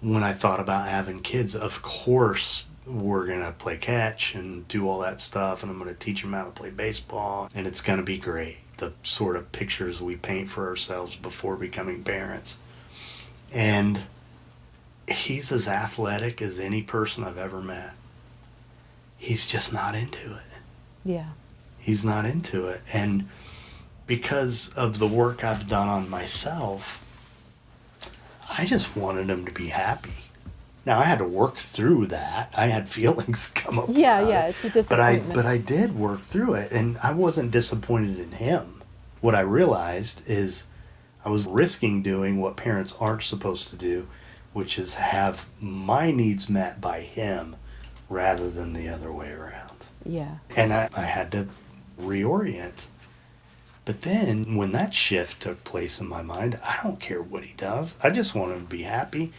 when 0.00 0.22
I 0.22 0.32
thought 0.32 0.60
about 0.60 0.88
having 0.88 1.20
kids, 1.20 1.54
of 1.56 1.82
course 1.82 2.66
we're 2.86 3.26
gonna 3.26 3.52
play 3.52 3.76
catch 3.76 4.34
and 4.34 4.66
do 4.68 4.88
all 4.88 5.00
that 5.00 5.20
stuff, 5.20 5.62
and 5.62 5.70
I'm 5.70 5.78
gonna 5.78 5.94
teach 5.94 6.22
them 6.22 6.32
how 6.32 6.44
to 6.44 6.50
play 6.50 6.70
baseball, 6.70 7.48
and 7.54 7.66
it's 7.66 7.80
gonna 7.80 8.02
be 8.02 8.18
great. 8.18 8.58
The 8.78 8.92
sort 9.02 9.36
of 9.36 9.50
pictures 9.52 10.00
we 10.00 10.16
paint 10.16 10.48
for 10.48 10.68
ourselves 10.68 11.16
before 11.16 11.56
becoming 11.56 12.02
parents, 12.02 12.58
and 13.52 14.00
he's 15.10 15.52
as 15.52 15.68
athletic 15.68 16.40
as 16.42 16.58
any 16.58 16.82
person 16.82 17.24
I've 17.24 17.38
ever 17.38 17.60
met. 17.60 17.92
He's 19.18 19.46
just 19.46 19.72
not 19.72 19.94
into 19.94 20.18
it 20.34 20.58
Yeah. 21.04 21.28
he's 21.78 22.04
not 22.04 22.24
into 22.26 22.68
it 22.68 22.80
and 22.94 23.28
because 24.06 24.72
of 24.74 24.98
the 24.98 25.06
work 25.06 25.44
i've 25.44 25.66
done 25.66 25.88
on 25.88 26.08
myself 26.08 27.06
i 28.58 28.64
just 28.64 28.96
wanted 28.96 29.28
him 29.28 29.44
to 29.44 29.52
be 29.52 29.66
happy 29.68 30.24
now 30.86 30.98
i 30.98 31.04
had 31.04 31.18
to 31.18 31.24
work 31.24 31.56
through 31.56 32.06
that 32.06 32.50
i 32.56 32.66
had 32.66 32.88
feelings 32.98 33.48
come 33.48 33.78
up 33.78 33.86
Yeah, 33.90 34.26
yeah, 34.26 34.46
it, 34.46 34.48
it's 34.50 34.64
a 34.64 34.70
disappointment. 34.70 35.34
but 35.34 35.40
i 35.40 35.42
but 35.42 35.46
i 35.46 35.58
did 35.58 35.94
work 35.94 36.20
through 36.22 36.54
it 36.54 36.72
and 36.72 36.96
i 37.02 37.12
wasn't 37.12 37.50
disappointed 37.50 38.18
in 38.18 38.32
him 38.32 38.80
what 39.20 39.34
i 39.34 39.40
realized 39.40 40.22
is 40.28 40.64
i 41.26 41.28
was 41.28 41.46
risking 41.46 42.02
doing 42.02 42.40
what 42.40 42.56
parents 42.56 42.94
aren't 43.00 43.22
supposed 43.22 43.68
to 43.68 43.76
do 43.76 44.06
which 44.52 44.78
is 44.78 44.94
have 44.94 45.46
my 45.60 46.10
needs 46.10 46.48
met 46.48 46.80
by 46.80 47.00
him 47.00 47.56
rather 48.08 48.50
than 48.50 48.72
the 48.72 48.88
other 48.88 49.12
way 49.12 49.30
around 49.30 49.86
Yeah. 50.04 50.36
and 50.56 50.72
I, 50.72 50.88
I 50.96 51.02
had 51.02 51.30
to 51.32 51.46
reorient. 52.00 52.86
But 53.84 54.02
then 54.02 54.56
when 54.56 54.72
that 54.72 54.94
shift 54.94 55.40
took 55.40 55.62
place 55.64 56.00
in 56.00 56.08
my 56.08 56.22
mind, 56.22 56.58
I 56.64 56.78
don't 56.82 57.00
care 57.00 57.22
what 57.22 57.44
he 57.44 57.54
does. 57.54 57.96
I 58.02 58.10
just 58.10 58.34
want 58.34 58.52
him 58.52 58.62
to 58.62 58.68
be 58.68 58.82
happy. 58.82 59.32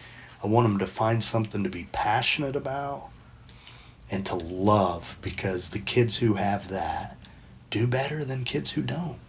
I 0.43 0.47
want 0.47 0.65
him 0.67 0.80
to 0.80 0.88
find 0.88 1.24
something 1.24 1.63
to 1.63 1.69
be 1.69 1.88
passionate 1.91 2.56
about 2.56 3.10
and 4.10 4.26
to 4.26 4.36
love 4.36 5.17
because 5.21 5.69
the 5.69 5.80
kids 5.80 6.17
who 6.17 6.34
have 6.34 6.67
that 6.69 7.17
do 7.69 7.88
better 7.88 8.26
than 8.26 8.43
kids 8.43 8.71
who 8.71 8.82
don't. 8.82 9.19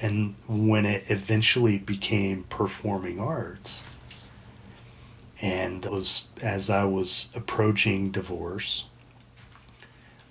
And 0.00 0.34
when 0.48 0.84
it 0.84 1.04
eventually 1.08 1.78
became 1.78 2.42
performing 2.44 3.20
arts, 3.20 3.82
and 5.42 5.84
was 5.84 6.28
as 6.40 6.70
I 6.70 6.84
was 6.84 7.28
approaching 7.34 8.10
divorce, 8.10 8.84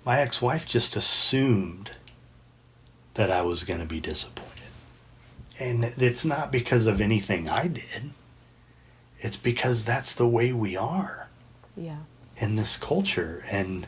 my 0.04 0.18
ex-wife 0.20 0.66
just 0.66 0.96
assumed 0.96 1.90
that 3.14 3.30
I 3.30 3.42
was 3.42 3.62
going 3.62 3.80
to 3.80 3.86
be 3.86 4.00
disappointed. 4.00 4.48
And 5.60 5.84
it's 5.98 6.24
not 6.24 6.50
because 6.50 6.86
of 6.86 7.00
anything 7.00 7.48
I 7.48 7.68
did. 7.68 8.10
It's 9.18 9.36
because 9.36 9.84
that's 9.84 10.14
the 10.14 10.26
way 10.26 10.52
we 10.52 10.76
are 10.76 11.28
Yeah. 11.76 11.98
in 12.38 12.56
this 12.56 12.76
culture 12.76 13.44
and 13.50 13.86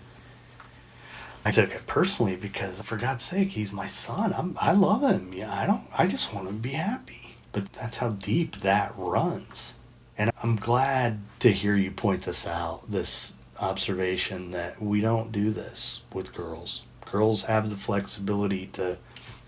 I 1.46 1.50
took 1.50 1.74
it 1.74 1.86
personally 1.86 2.36
because 2.36 2.80
for 2.80 2.96
God's 2.96 3.24
sake 3.24 3.50
he's 3.50 3.70
my 3.72 3.86
son. 3.86 4.32
I'm 4.32 4.56
I 4.60 4.72
love 4.72 5.02
him. 5.02 5.32
Yeah, 5.34 5.52
I 5.52 5.66
don't 5.66 5.86
I 5.96 6.06
just 6.06 6.32
want 6.32 6.48
him 6.48 6.56
to 6.56 6.62
be 6.62 6.70
happy. 6.70 7.36
But 7.52 7.70
that's 7.74 7.98
how 7.98 8.10
deep 8.10 8.56
that 8.60 8.94
runs. 8.96 9.73
And 10.16 10.30
I'm 10.42 10.56
glad 10.56 11.18
to 11.40 11.50
hear 11.50 11.76
you 11.76 11.90
point 11.90 12.22
this 12.22 12.46
out, 12.46 12.88
this 12.90 13.32
observation 13.58 14.50
that 14.52 14.80
we 14.80 15.00
don't 15.00 15.32
do 15.32 15.50
this 15.50 16.02
with 16.12 16.34
girls. 16.34 16.82
Girls 17.10 17.44
have 17.44 17.70
the 17.70 17.76
flexibility 17.76 18.66
to 18.74 18.96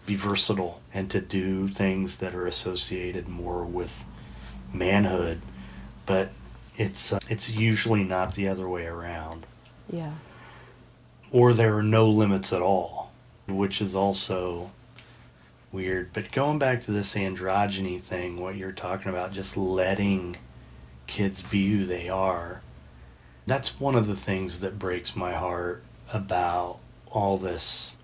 be 0.07 0.17
versatile 0.17 0.81
and 0.95 1.11
to 1.11 1.21
do 1.21 1.69
things 1.69 2.19
that 2.19 2.35
are 2.35 2.47
associated 2.47 3.29
more 3.29 3.65
with 3.65 3.93
manhood, 4.73 5.41
but 6.05 6.31
it's 6.77 7.13
uh, 7.13 7.19
it's 7.29 7.49
usually 7.51 8.05
not 8.05 8.35
the 8.35 8.47
other 8.49 8.69
way 8.69 8.87
around 8.87 9.47
Yeah. 9.91 10.13
or 11.33 11.55
there 11.55 11.77
are 11.77 11.83
no 11.83 12.09
limits 12.09 12.53
at 12.53 12.63
all, 12.63 13.11
which 13.49 13.81
is 13.81 13.95
also 13.95 14.71
weird. 15.73 16.13
But 16.13 16.31
going 16.33 16.59
back 16.59 16.83
to 16.83 16.93
this 16.93 17.15
androgyny 17.15 18.01
thing, 18.01 18.39
what 18.41 18.57
you're 18.57 18.73
talking 18.73 19.09
about, 19.11 19.33
just 19.33 19.57
letting 19.57 20.37
kids 21.07 21.43
be 21.43 21.71
who 21.71 21.85
they 21.85 22.09
are, 22.09 22.61
that's 23.47 23.81
one 23.81 23.95
of 23.95 24.07
the 24.07 24.17
things 24.17 24.61
that 24.61 24.79
breaks 24.79 25.15
my 25.15 25.33
heart 25.33 25.83
about 26.13 26.79
all 27.11 27.37
this 27.37 27.95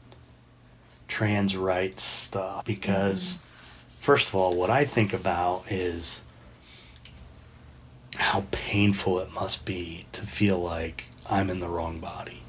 trans 1.08 1.56
rights 1.56 2.02
stuff. 2.02 2.64
Because, 2.64 3.36
mm-hmm. 3.36 4.02
first 4.02 4.28
of 4.28 4.34
all, 4.34 4.56
what 4.56 4.70
I 4.70 4.84
think 4.84 5.12
about 5.12 5.64
is 5.70 6.22
how 8.16 8.44
painful 8.50 9.18
it 9.20 9.32
must 9.32 9.64
be 9.64 10.06
to 10.12 10.22
feel 10.22 10.58
like 10.58 11.04
I'm 11.28 11.50
in 11.50 11.60
the 11.60 11.68
wrong 11.68 11.98
body. 11.98 12.42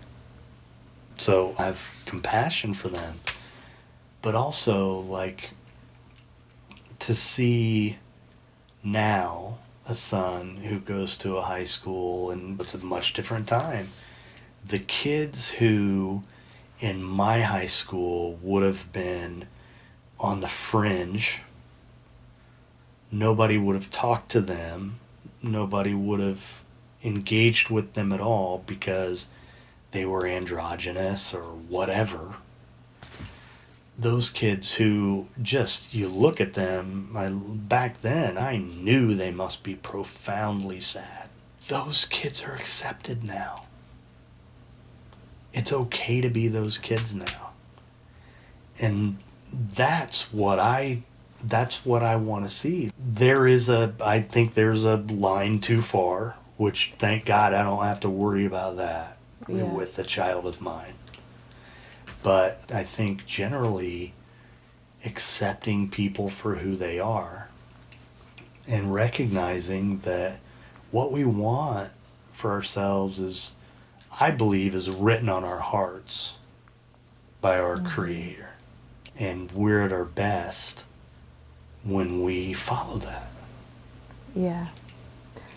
So 1.17 1.55
I 1.57 1.65
have 1.65 2.03
compassion 2.05 2.73
for 2.73 2.89
them. 2.89 3.15
But 4.21 4.35
also, 4.35 4.99
like, 4.99 5.51
to 6.99 7.13
see 7.13 7.97
now 8.83 9.57
a 9.87 9.93
son 9.93 10.57
who 10.57 10.79
goes 10.79 11.15
to 11.17 11.37
a 11.37 11.41
high 11.41 11.63
school 11.63 12.31
and 12.31 12.59
it's 12.59 12.73
a 12.73 12.85
much 12.85 13.13
different 13.13 13.47
time. 13.47 13.87
The 14.65 14.79
kids 14.79 15.51
who 15.51 16.23
in 16.79 17.03
my 17.03 17.41
high 17.41 17.67
school 17.67 18.37
would 18.41 18.63
have 18.63 18.91
been 18.93 19.45
on 20.19 20.39
the 20.39 20.47
fringe, 20.47 21.41
nobody 23.11 23.57
would 23.57 23.75
have 23.75 23.91
talked 23.91 24.31
to 24.31 24.41
them, 24.41 24.99
nobody 25.41 25.93
would 25.93 26.19
have 26.19 26.63
engaged 27.03 27.69
with 27.69 27.93
them 27.93 28.13
at 28.13 28.21
all 28.21 28.63
because 28.65 29.27
they 29.91 30.05
were 30.05 30.25
androgynous 30.25 31.33
or 31.33 31.43
whatever 31.43 32.35
those 33.97 34.29
kids 34.29 34.73
who 34.73 35.27
just 35.41 35.93
you 35.93 36.07
look 36.07 36.41
at 36.41 36.53
them 36.53 37.11
I, 37.15 37.29
back 37.29 38.01
then 38.01 38.37
i 38.37 38.57
knew 38.57 39.13
they 39.13 39.31
must 39.31 39.63
be 39.63 39.75
profoundly 39.75 40.79
sad. 40.79 41.29
Those 41.67 42.05
kids 42.05 42.43
are 42.43 42.53
accepted 42.55 43.23
now. 43.23 43.63
It's 45.53 45.71
okay 45.71 46.19
to 46.21 46.29
be 46.29 46.49
those 46.49 46.77
kids 46.77 47.15
now. 47.15 47.51
And 48.79 49.17
that's 49.75 50.33
what 50.33 50.59
i 50.59 51.03
that's 51.45 51.85
what 51.85 52.01
i 52.03 52.15
want 52.15 52.43
to 52.45 52.49
see. 52.49 52.91
There 52.97 53.45
is 53.47 53.69
a 53.69 53.93
i 54.01 54.19
think 54.21 54.53
there's 54.55 54.85
a 54.85 54.97
line 54.97 55.59
too 55.59 55.81
far 55.81 56.35
which 56.57 56.93
thank 56.97 57.25
god 57.25 57.53
i 57.53 57.61
don't 57.63 57.83
have 57.83 57.99
to 58.01 58.09
worry 58.09 58.45
about 58.45 58.77
that 58.77 59.17
Yeah. 59.47 59.63
with 59.63 59.99
a 59.99 60.03
child 60.03 60.45
of 60.47 60.61
mine 60.61 60.93
but 62.23 62.59
I 62.73 62.83
think 62.83 63.25
generally 63.25 64.13
accepting 65.05 65.89
people 65.89 66.29
for 66.29 66.55
who 66.55 66.75
they 66.75 66.99
are 66.99 67.49
and 68.67 68.93
recognizing 68.93 69.99
that 69.99 70.39
what 70.91 71.11
we 71.11 71.25
want 71.25 71.91
for 72.31 72.51
ourselves 72.51 73.19
is, 73.19 73.55
I 74.19 74.31
believe, 74.31 74.73
is 74.73 74.89
written 74.89 75.27
on 75.27 75.43
our 75.43 75.59
hearts 75.59 76.37
by 77.41 77.59
our 77.59 77.75
mm-hmm. 77.75 77.87
Creator. 77.87 78.49
And 79.19 79.51
we're 79.51 79.83
at 79.83 79.91
our 79.91 80.05
best 80.05 80.85
when 81.83 82.23
we 82.23 82.53
follow 82.53 82.97
that. 82.99 83.27
Yeah. 84.33 84.67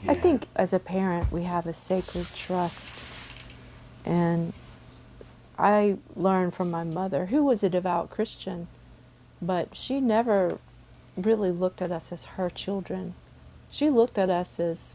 I 0.09 0.14
think 0.14 0.47
as 0.57 0.73
a 0.73 0.79
parent, 0.79 1.31
we 1.33 1.43
have 1.45 1.67
a 1.67 1.73
sacred 1.73 2.27
trust. 2.35 2.93
And 4.05 4.53
I 5.59 5.97
learned 6.15 6.55
from 6.55 6.71
my 6.71 6.85
mother, 6.85 7.27
who 7.27 7.43
was 7.45 7.63
a 7.63 7.71
devout 7.71 8.11
Christian, 8.11 8.69
but 9.41 9.75
she 9.75 10.01
never 10.01 10.59
really 11.17 11.51
looked 11.51 11.81
at 11.81 11.91
us 11.91 12.13
as 12.13 12.25
her 12.25 12.51
children. 12.51 13.15
She 13.71 13.91
looked 13.91 14.19
at 14.19 14.31
us 14.31 14.61
as 14.61 14.95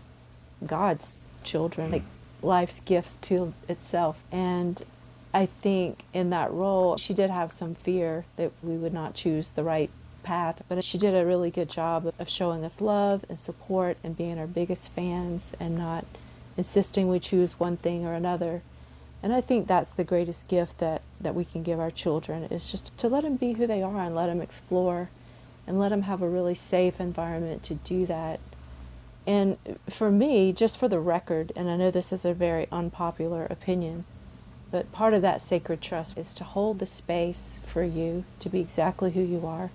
God's 0.66 1.16
children, 1.44 1.92
like 1.92 2.04
life's 2.42 2.80
gifts 2.82 3.16
to 3.22 3.54
itself. 3.68 4.24
And 4.32 4.84
I 5.34 5.46
think 5.46 6.04
in 6.14 6.30
that 6.32 6.52
role, 6.52 6.98
she 6.98 7.14
did 7.14 7.30
have 7.30 7.52
some 7.52 7.74
fear 7.74 8.26
that 8.36 8.52
we 8.62 8.76
would 8.76 8.94
not 8.94 9.16
choose 9.16 9.52
the 9.52 9.64
right 9.64 9.90
path, 10.24 10.62
but 10.70 10.84
she 10.84 10.98
did 10.98 11.16
a 11.16 11.26
really 11.26 11.50
good 11.50 11.70
job 11.70 12.14
of 12.20 12.30
showing 12.30 12.64
us 12.64 12.82
love 12.82 13.26
and 13.30 13.40
support 13.40 13.98
and 14.04 14.16
being 14.16 14.38
our 14.38 14.48
biggest 14.48 14.92
fans 14.92 15.56
and 15.60 15.78
not 15.78 16.06
insisting 16.58 17.08
we 17.08 17.20
choose 17.20 17.60
one 17.60 17.78
thing 17.78 18.06
or 18.06 18.14
another. 18.14 18.62
And 19.24 19.32
I 19.32 19.42
think 19.42 19.68
that's 19.68 19.92
the 19.92 20.04
greatest 20.04 20.48
gift 20.48 20.80
that, 20.80 21.02
that 21.20 21.36
we 21.36 21.46
can 21.46 21.62
give 21.64 21.80
our 21.80 21.92
children 21.92 22.46
is 22.46 22.72
just 22.72 22.98
to 22.98 23.08
let 23.08 23.24
them 23.24 23.36
be 23.36 23.54
who 23.54 23.68
they 23.68 23.84
are 23.84 24.00
and 24.00 24.16
let 24.16 24.28
them 24.28 24.42
explore 24.42 25.10
and 25.68 25.80
let 25.80 25.90
them 25.90 26.02
have 26.04 26.22
a 26.22 26.30
really 26.30 26.56
safe 26.56 27.00
environment 27.00 27.64
to 27.64 27.76
do 27.76 28.06
that. 28.08 28.40
And 29.28 29.58
for 29.88 30.10
me, 30.10 30.52
just 30.52 30.80
for 30.80 30.88
the 30.88 31.00
record, 31.00 31.52
and 31.56 31.70
I 31.70 31.76
know 31.76 31.92
this 31.92 32.12
is 32.12 32.26
a 32.26 32.34
very 32.34 32.68
unpopular 32.72 33.46
opinion, 33.46 34.06
but 34.72 34.92
part 34.92 35.14
of 35.14 35.22
that 35.22 35.42
sacred 35.42 35.82
trust 35.82 36.18
is 36.18 36.34
to 36.36 36.44
hold 36.44 36.80
the 36.80 36.86
space 36.86 37.60
for 37.64 37.84
you 37.84 38.24
to 38.40 38.50
be 38.50 38.60
exactly 38.60 39.12
who 39.12 39.22
you 39.22 39.46
are. 39.46 39.70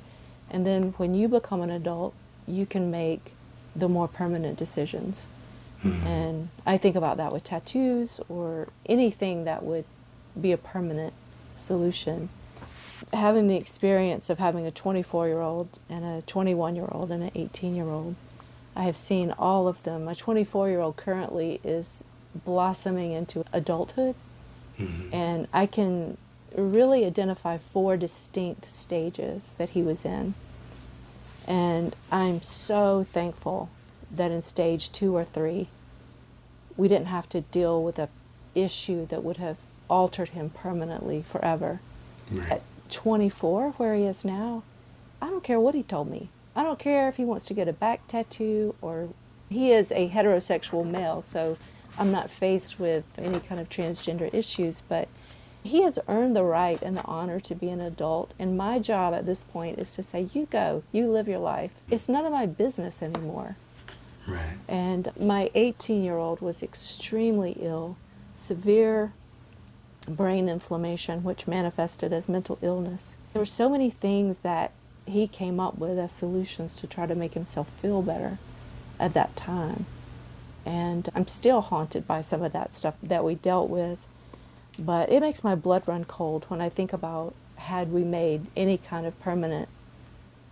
And 0.50 0.66
then 0.66 0.94
when 0.96 1.14
you 1.14 1.28
become 1.28 1.60
an 1.60 1.70
adult, 1.70 2.14
you 2.48 2.66
can 2.66 2.90
make 2.90 3.32
the 3.76 3.88
more 3.88 4.08
permanent 4.08 4.58
decisions. 4.58 5.28
Mm-hmm. 5.84 6.06
And 6.06 6.48
I 6.64 6.78
think 6.78 6.96
about 6.96 7.18
that 7.18 7.32
with 7.32 7.44
tattoos 7.44 8.20
or 8.28 8.68
anything 8.86 9.44
that 9.44 9.62
would 9.62 9.84
be 10.40 10.52
a 10.52 10.56
permanent 10.56 11.12
solution. 11.54 12.28
Having 13.12 13.46
the 13.46 13.56
experience 13.56 14.30
of 14.30 14.38
having 14.38 14.66
a 14.66 14.70
24 14.70 15.28
year 15.28 15.40
old 15.40 15.68
and 15.88 16.04
a 16.04 16.22
21 16.22 16.76
year 16.76 16.88
old 16.90 17.10
and 17.10 17.22
an 17.22 17.30
18 17.34 17.74
year 17.74 17.88
old, 17.88 18.14
I 18.74 18.84
have 18.84 18.96
seen 18.96 19.32
all 19.32 19.68
of 19.68 19.82
them. 19.82 20.04
My 20.04 20.14
24 20.14 20.68
year 20.68 20.80
old 20.80 20.96
currently 20.96 21.60
is 21.62 22.04
blossoming 22.44 23.12
into 23.12 23.44
adulthood, 23.52 24.14
mm-hmm. 24.78 25.14
and 25.14 25.48
I 25.52 25.66
can 25.66 26.16
really 26.54 27.04
identify 27.04 27.58
four 27.58 27.96
distinct 27.96 28.64
stages 28.64 29.54
that 29.58 29.70
he 29.70 29.82
was 29.82 30.04
in. 30.04 30.34
And 31.46 31.94
I'm 32.10 32.42
so 32.42 33.06
thankful 33.12 33.70
that 34.16 34.30
in 34.30 34.42
stage 34.42 34.92
two 34.92 35.16
or 35.16 35.24
three, 35.24 35.68
we 36.76 36.88
didn't 36.88 37.06
have 37.06 37.28
to 37.30 37.40
deal 37.40 37.82
with 37.82 37.98
a 37.98 38.08
issue 38.54 39.06
that 39.06 39.22
would 39.22 39.36
have 39.36 39.56
altered 39.88 40.30
him 40.30 40.50
permanently 40.50 41.22
forever. 41.22 41.80
Right. 42.30 42.52
At 42.52 42.62
24, 42.90 43.72
where 43.72 43.94
he 43.94 44.04
is 44.04 44.24
now, 44.24 44.62
I 45.20 45.28
don't 45.28 45.44
care 45.44 45.60
what 45.60 45.74
he 45.74 45.82
told 45.82 46.10
me. 46.10 46.28
I 46.54 46.62
don't 46.62 46.78
care 46.78 47.08
if 47.08 47.16
he 47.16 47.24
wants 47.24 47.46
to 47.46 47.54
get 47.54 47.68
a 47.68 47.72
back 47.72 48.06
tattoo 48.08 48.74
or 48.80 49.08
he 49.48 49.72
is 49.72 49.92
a 49.92 50.08
heterosexual 50.08 50.88
male, 50.88 51.22
so 51.22 51.56
I'm 51.98 52.10
not 52.10 52.30
faced 52.30 52.80
with 52.80 53.04
any 53.18 53.40
kind 53.40 53.60
of 53.60 53.68
transgender 53.68 54.32
issues, 54.32 54.82
but 54.88 55.08
he 55.62 55.82
has 55.82 55.98
earned 56.08 56.36
the 56.36 56.44
right 56.44 56.80
and 56.82 56.96
the 56.96 57.04
honor 57.04 57.40
to 57.40 57.54
be 57.54 57.68
an 57.68 57.80
adult. 57.80 58.32
And 58.38 58.56
my 58.56 58.78
job 58.78 59.14
at 59.14 59.26
this 59.26 59.44
point 59.44 59.78
is 59.78 59.94
to 59.94 60.02
say, 60.02 60.28
you 60.32 60.46
go, 60.46 60.82
you 60.92 61.10
live 61.10 61.28
your 61.28 61.38
life. 61.38 61.72
It's 61.90 62.08
none 62.08 62.24
of 62.24 62.32
my 62.32 62.46
business 62.46 63.02
anymore. 63.02 63.56
And 64.68 65.10
my 65.18 65.50
18 65.54 66.02
year 66.02 66.16
old 66.16 66.40
was 66.40 66.62
extremely 66.62 67.56
ill, 67.60 67.96
severe 68.34 69.12
brain 70.08 70.48
inflammation, 70.48 71.22
which 71.22 71.46
manifested 71.46 72.12
as 72.12 72.28
mental 72.28 72.58
illness. 72.62 73.16
There 73.32 73.40
were 73.40 73.46
so 73.46 73.68
many 73.68 73.90
things 73.90 74.38
that 74.38 74.72
he 75.04 75.28
came 75.28 75.60
up 75.60 75.78
with 75.78 75.98
as 75.98 76.12
solutions 76.12 76.72
to 76.74 76.86
try 76.86 77.06
to 77.06 77.14
make 77.14 77.34
himself 77.34 77.68
feel 77.68 78.02
better 78.02 78.38
at 78.98 79.14
that 79.14 79.36
time. 79.36 79.86
And 80.64 81.08
I'm 81.14 81.28
still 81.28 81.60
haunted 81.60 82.06
by 82.06 82.20
some 82.20 82.42
of 82.42 82.52
that 82.52 82.74
stuff 82.74 82.96
that 83.02 83.24
we 83.24 83.36
dealt 83.36 83.70
with. 83.70 83.98
But 84.78 85.10
it 85.10 85.20
makes 85.20 85.44
my 85.44 85.54
blood 85.54 85.84
run 85.86 86.04
cold 86.04 86.44
when 86.48 86.60
I 86.60 86.68
think 86.68 86.92
about 86.92 87.34
had 87.56 87.92
we 87.92 88.04
made 88.04 88.46
any 88.56 88.76
kind 88.78 89.06
of 89.06 89.18
permanent 89.20 89.68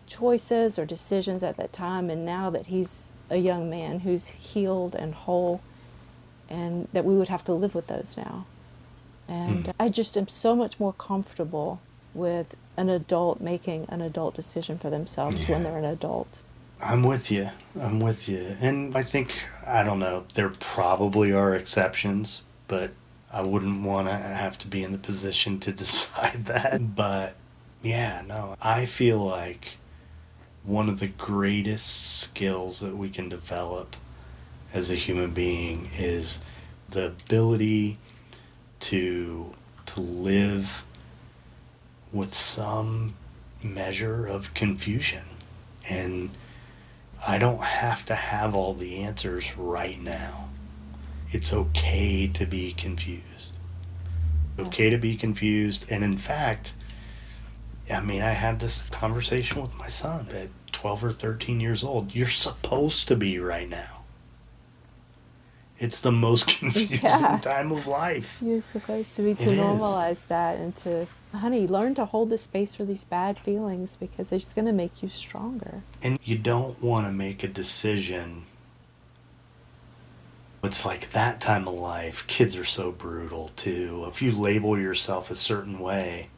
choices 0.07 0.79
or 0.79 0.87
decisions 0.87 1.43
at 1.43 1.57
that 1.57 1.73
time 1.73 2.11
and 2.11 2.25
now 2.25 2.51
that 2.51 2.67
he's 2.67 3.13
a 3.31 3.37
young 3.37 3.71
man 3.71 4.01
who's 4.01 4.27
healed 4.27 4.95
and 4.95 5.15
whole 5.15 5.61
and 6.49 6.89
that 6.93 7.05
we 7.05 7.17
would 7.17 7.29
have 7.29 7.45
to 7.45 7.53
live 7.53 7.75
with 7.75 7.87
those 7.87 8.17
now 8.17 8.45
and 9.29 9.67
hmm. 9.67 9.71
i 9.81 9.89
just 9.89 10.17
am 10.17 10.29
so 10.29 10.55
much 10.55 10.79
more 10.79 10.93
comfortable 10.95 11.81
with 12.13 12.55
an 12.77 12.89
adult 12.89 13.41
making 13.41 13.87
an 13.89 14.01
adult 14.01 14.35
decision 14.35 14.79
for 14.79 14.91
themselves 14.91 15.49
when 15.49 15.63
they're 15.63 15.79
an 15.79 15.85
adult 15.85 16.41
I'm 16.85 17.03
with 17.03 17.31
you. 17.31 17.49
I'm 17.81 18.01
with 18.01 18.29
you. 18.29 18.57
And 18.61 18.97
I 18.97 19.03
think, 19.03 19.49
I 19.67 19.83
don't 19.83 19.99
know, 19.99 20.25
there 20.35 20.51
probably 20.51 21.33
are 21.33 21.55
exceptions, 21.55 22.43
but 22.69 22.91
I 23.33 23.43
wouldn't 23.43 23.83
want 23.83 24.09
to 24.09 24.15
have 24.15 24.59
to 24.59 24.69
be 24.69 24.85
in 24.85 24.93
the 24.93 24.99
position 24.99 25.61
to 25.61 25.73
decide 25.85 26.47
that. 26.47 26.95
But 26.95 27.37
yeah, 27.83 28.23
no, 28.27 28.57
I 28.61 28.87
feel 28.87 29.19
like 29.19 29.77
one 30.65 30.89
of 30.89 30.99
the 30.99 31.09
greatest 31.09 32.21
skills 32.21 32.81
that 32.81 32.97
we 32.97 33.09
can 33.09 33.29
develop 33.29 33.97
as 34.73 34.91
a 34.91 34.95
human 34.95 35.31
being 35.31 35.89
is 35.95 36.41
the 36.91 37.07
ability 37.07 37.97
to 38.81 39.53
to 39.87 40.01
live 40.01 40.83
with 42.13 42.35
some 42.35 43.15
measure 43.63 44.27
of 44.27 44.53
confusion 44.55 45.23
and 45.89 46.31
I 47.27 47.39
don't 47.39 47.63
have 47.63 48.05
to 48.07 48.15
have 48.15 48.55
all 48.55 48.75
the 48.75 48.99
answers 48.99 49.57
right 49.57 50.01
now. 50.01 50.49
It's 51.31 51.53
okay 51.53 52.27
to 52.29 52.45
be 52.45 52.75
confused. 52.75 53.55
Okay 54.59 54.91
to 54.91 54.99
be 54.99 55.17
confused. 55.17 55.87
And 55.91 56.05
in 56.05 56.19
fact, 56.19 56.75
I 57.93 58.01
mean, 58.01 58.23
I 58.23 58.31
had 58.31 58.61
this 58.61 58.83
conversation 58.91 59.61
with 59.61 59.75
my 59.75 59.89
son 59.89 60.27
at 60.33 60.49
12 60.73 61.05
or 61.05 61.13
13 61.13 61.61
years 61.61 61.85
old. 61.85 62.15
You're 62.15 62.29
supposed 62.29 63.09
to 63.09 63.17
be 63.17 63.39
right 63.39 63.69
now. 63.69 64.05
It's 65.79 66.01
the 66.01 66.13
most 66.13 66.47
confusing 66.59 67.01
Yeah. 67.03 67.39
time 67.43 67.73
of 67.73 67.87
life. 67.87 68.39
You're 68.41 68.63
supposed 68.63 69.17
to 69.17 69.23
be 69.23 69.35
to 69.35 69.43
It 69.43 69.49
is. 69.49 69.59
normalize 69.59 70.27
that 70.29 70.59
and 70.59 70.75
to, 70.77 71.07
honey, 71.35 71.67
learn 71.67 71.95
to 71.97 72.05
hold 72.07 72.31
the 72.31 72.39
space 72.39 72.75
for 72.75 72.85
these 72.85 73.05
bad 73.05 73.39
feelings 73.39 73.97
because 73.97 74.33
it's 74.33 74.55
going 74.55 74.67
to 74.67 74.73
make 74.73 75.03
you 75.03 75.09
stronger. 75.09 75.83
And 76.03 76.19
you 76.25 76.39
don't 76.39 76.81
want 76.83 77.07
to 77.07 77.13
make 77.13 77.45
a 77.45 77.49
decision. 77.49 78.45
It's 80.63 80.87
like 80.87 81.11
that 81.11 81.41
time 81.41 81.69
of 81.69 81.75
life. 81.75 82.27
Kids 82.27 82.57
are 82.57 82.65
so 82.65 82.91
brutal 82.93 83.51
too. 83.57 84.07
If 84.09 84.23
you 84.23 84.33
label 84.33 84.79
yourself 84.79 85.31
a 85.31 85.35
certain 85.35 85.79
way, 85.79 86.29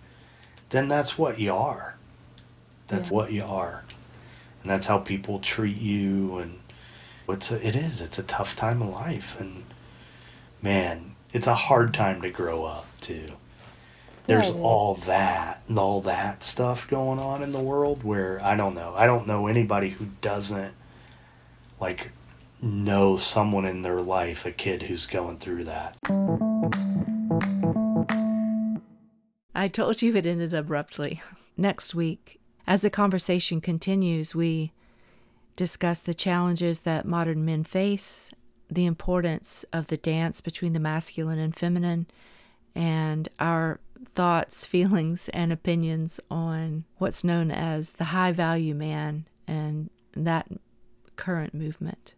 then 0.71 0.89
that's 0.89 1.17
what 1.19 1.39
you 1.39 1.55
are. 1.55 1.95
That's 2.89 3.11
Yeah. 3.11 3.17
what 3.17 3.33
you 3.33 3.45
are. 3.45 3.83
And 4.63 4.71
that's 4.71 4.87
how 4.87 4.99
people 4.99 5.39
treat 5.39 5.77
you. 5.77 6.39
And 6.39 6.59
it's 7.29 7.51
a, 7.51 7.67
it 7.67 7.77
is. 7.77 8.01
It's 8.01 8.19
a 8.19 8.23
tough 8.25 8.57
time 8.57 8.83
of 8.83 8.89
life. 8.89 9.39
And 9.41 9.65
man, 10.63 11.15
it's 11.33 11.47
a 11.47 11.55
hard 11.55 11.95
time 11.95 12.23
to 12.23 12.31
grow 12.31 12.65
up 12.65 12.87
too. 13.01 13.27
There's 14.27 14.49
it 14.49 14.57
all 14.57 14.95
that 15.07 15.63
and 15.69 15.79
all 15.79 16.01
that 16.03 16.43
stuff 16.43 16.89
going 16.89 17.21
on 17.21 17.43
in 17.45 17.53
the 17.53 17.61
world 17.61 18.03
where 18.03 18.41
I 18.43 18.57
don't 18.57 18.75
know. 18.75 18.93
I 18.97 19.07
don't 19.07 19.27
know 19.29 19.47
anybody 19.47 19.91
who 19.91 20.07
doesn't 20.21 20.75
like 21.81 22.11
know 22.61 23.17
someone 23.17 23.67
in 23.67 23.83
their 23.83 24.01
life, 24.01 24.45
a 24.47 24.51
kid 24.51 24.83
who's 24.83 25.07
going 25.07 25.39
through 25.39 25.65
that. 25.65 25.97
I 29.57 29.69
told 29.69 30.03
you 30.03 30.15
it 30.15 30.27
ended 30.27 30.53
abruptly. 30.53 31.23
Next 31.57 31.95
week, 31.95 32.39
as 32.67 32.83
the 32.83 32.91
conversation 32.91 33.63
continues, 33.63 34.35
we 34.35 34.73
discuss 35.57 36.01
the 36.01 36.13
challenges 36.13 36.83
that 36.83 37.07
modern 37.07 37.43
men 37.43 37.65
face, 37.65 38.31
the 38.69 38.85
importance 38.85 39.65
of 39.73 39.87
the 39.87 39.97
dance 39.97 40.43
between 40.43 40.75
the 40.75 40.81
masculine 40.81 41.39
and 41.39 41.57
feminine, 41.57 42.07
and 42.75 43.31
our 43.41 43.81
thoughts, 44.15 44.67
feelings, 44.67 45.31
and 45.31 45.51
opinions 45.51 46.21
on 46.31 46.85
what's 46.99 47.25
known 47.25 47.51
as 47.51 47.95
the 47.95 48.05
high 48.05 48.33
value 48.33 48.75
man 48.75 49.27
and 49.49 49.89
that 50.15 50.49
current 51.17 51.55
movement. 51.55 52.15